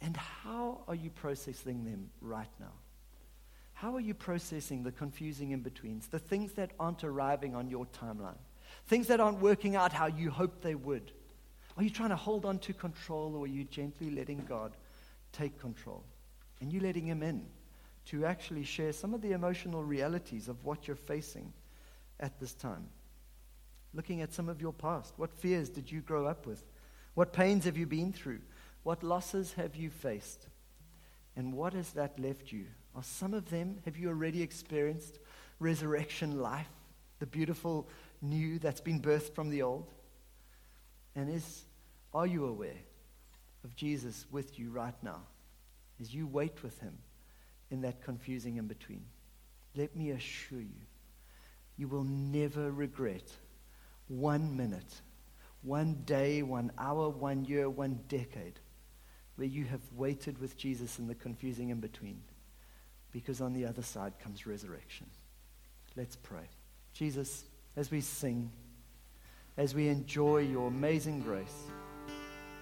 And 0.00 0.16
how 0.16 0.82
are 0.88 0.94
you 0.94 1.10
processing 1.10 1.84
them 1.84 2.10
right 2.20 2.50
now? 2.58 2.72
How 3.72 3.94
are 3.94 4.00
you 4.00 4.14
processing 4.14 4.82
the 4.82 4.92
confusing 4.92 5.50
in 5.50 5.60
betweens, 5.60 6.06
the 6.08 6.18
things 6.18 6.52
that 6.52 6.72
aren't 6.78 7.04
arriving 7.04 7.54
on 7.54 7.68
your 7.68 7.86
timeline, 7.86 8.38
things 8.86 9.06
that 9.08 9.20
aren't 9.20 9.40
working 9.40 9.76
out 9.76 9.92
how 9.92 10.06
you 10.06 10.30
hoped 10.30 10.62
they 10.62 10.74
would? 10.74 11.12
Are 11.76 11.82
you 11.82 11.90
trying 11.90 12.10
to 12.10 12.16
hold 12.16 12.44
on 12.44 12.58
to 12.60 12.72
control 12.72 13.34
or 13.34 13.44
are 13.44 13.48
you 13.48 13.64
gently 13.64 14.10
letting 14.10 14.44
God 14.48 14.76
take 15.32 15.58
control? 15.60 16.04
And 16.60 16.72
you 16.72 16.80
letting 16.80 17.06
Him 17.06 17.22
in? 17.22 17.46
To 18.06 18.24
actually 18.24 18.64
share 18.64 18.92
some 18.92 19.14
of 19.14 19.22
the 19.22 19.32
emotional 19.32 19.82
realities 19.82 20.48
of 20.48 20.64
what 20.64 20.86
you're 20.86 20.96
facing 20.96 21.52
at 22.20 22.38
this 22.38 22.54
time. 22.54 22.88
Looking 23.92 24.22
at 24.22 24.32
some 24.32 24.48
of 24.48 24.60
your 24.60 24.72
past. 24.72 25.14
What 25.16 25.32
fears 25.32 25.68
did 25.68 25.90
you 25.90 26.00
grow 26.00 26.26
up 26.26 26.46
with? 26.46 26.62
What 27.14 27.32
pains 27.32 27.64
have 27.64 27.76
you 27.76 27.86
been 27.86 28.12
through? 28.12 28.40
What 28.82 29.02
losses 29.02 29.52
have 29.54 29.76
you 29.76 29.90
faced? 29.90 30.46
And 31.36 31.54
what 31.54 31.72
has 31.72 31.90
that 31.92 32.18
left 32.18 32.52
you? 32.52 32.66
Are 32.94 33.02
some 33.02 33.34
of 33.34 33.50
them, 33.50 33.78
have 33.84 33.96
you 33.96 34.08
already 34.08 34.42
experienced 34.42 35.18
resurrection 35.58 36.40
life, 36.40 36.68
the 37.18 37.26
beautiful 37.26 37.88
new 38.20 38.58
that's 38.58 38.80
been 38.80 39.00
birthed 39.00 39.34
from 39.34 39.50
the 39.50 39.62
old? 39.62 39.90
And 41.16 41.30
is, 41.30 41.64
are 42.12 42.26
you 42.26 42.46
aware 42.46 42.82
of 43.64 43.74
Jesus 43.74 44.26
with 44.30 44.58
you 44.58 44.70
right 44.70 44.94
now 45.02 45.22
as 46.00 46.14
you 46.14 46.26
wait 46.26 46.62
with 46.62 46.78
him? 46.80 46.98
In 47.70 47.80
that 47.82 48.02
confusing 48.02 48.56
in 48.56 48.66
between. 48.66 49.04
Let 49.74 49.96
me 49.96 50.10
assure 50.10 50.60
you, 50.60 50.86
you 51.76 51.88
will 51.88 52.04
never 52.04 52.70
regret 52.70 53.32
one 54.08 54.56
minute, 54.56 55.00
one 55.62 56.02
day, 56.04 56.42
one 56.42 56.70
hour, 56.78 57.08
one 57.08 57.44
year, 57.44 57.68
one 57.68 58.00
decade 58.08 58.60
where 59.36 59.48
you 59.48 59.64
have 59.64 59.80
waited 59.96 60.38
with 60.38 60.56
Jesus 60.56 60.98
in 60.98 61.08
the 61.08 61.14
confusing 61.14 61.70
in 61.70 61.80
between. 61.80 62.22
Because 63.10 63.40
on 63.40 63.52
the 63.52 63.64
other 63.66 63.82
side 63.82 64.12
comes 64.18 64.46
resurrection. 64.46 65.06
Let's 65.96 66.16
pray. 66.16 66.48
Jesus, 66.92 67.44
as 67.76 67.90
we 67.90 68.00
sing, 68.00 68.50
as 69.56 69.74
we 69.74 69.88
enjoy 69.88 70.38
your 70.38 70.68
amazing 70.68 71.20
grace, 71.20 71.64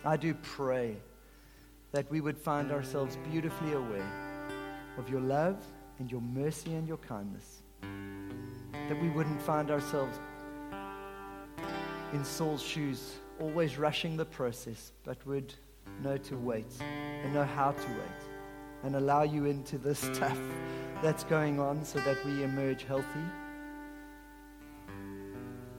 I 0.05 0.17
do 0.17 0.35
pray 0.35 0.97
that 1.93 2.11
we 2.11 2.21
would 2.21 2.39
find 2.39 2.71
ourselves 2.73 3.19
beautifully 3.31 3.73
aware 3.73 4.32
of 4.99 5.09
your 5.09 5.21
love 5.21 5.57
and 5.99 6.11
your 6.11 6.21
mercy 6.21 6.75
and 6.75 6.87
your 6.87 6.99
kindness. 6.99 7.63
That 8.73 9.01
we 9.01 9.09
wouldn't 9.11 9.41
find 9.41 9.71
ourselves 9.71 10.19
in 12.13 12.25
Saul's 12.25 12.63
shoes, 12.63 13.15
always 13.41 13.79
rushing 13.79 14.17
the 14.17 14.25
process, 14.25 14.93
but 15.05 15.25
would 15.27 15.55
know 16.03 16.17
to 16.17 16.37
wait 16.37 16.67
and 16.81 17.33
know 17.33 17.45
how 17.45 17.73
to 17.73 17.89
wait 17.89 18.23
and 18.85 18.97
allow 18.97 19.23
you 19.23 19.47
into 19.47 19.79
this 19.79 19.99
stuff 20.13 20.39
that's 21.03 21.25
going 21.25 21.59
on 21.59 21.85
so 21.85 21.99
that 22.01 22.25
we 22.25 22.43
emerge 22.43 22.85
healthy. 22.85 23.07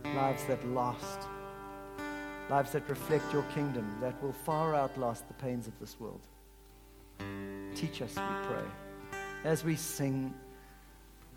Lives 0.05 0.43
that 0.45 0.66
last. 0.70 1.28
Lives 2.49 2.72
that 2.72 2.88
reflect 2.89 3.32
your 3.32 3.43
kingdom, 3.53 3.97
that 4.01 4.22
will 4.22 4.34
far 4.34 4.76
outlast 4.76 5.28
the 5.28 5.34
pains 5.36 5.68
of 5.68 5.80
this 5.80 5.99
world. 5.99 6.22
Teach 7.74 8.01
us, 8.01 8.16
we 8.16 8.47
pray 8.47 8.83
as 9.44 9.64
we 9.64 9.76
sing, 9.76 10.34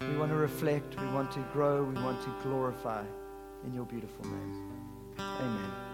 we 0.01 0.17
want 0.17 0.31
to 0.31 0.37
reflect, 0.37 0.99
we 1.01 1.07
want 1.09 1.31
to 1.33 1.41
grow, 1.53 1.83
we 1.83 1.95
want 1.95 2.23
to 2.23 2.35
glorify 2.43 3.03
in 3.65 3.75
your 3.75 3.85
beautiful 3.85 4.25
name. 4.25 4.71
Amen. 5.19 5.86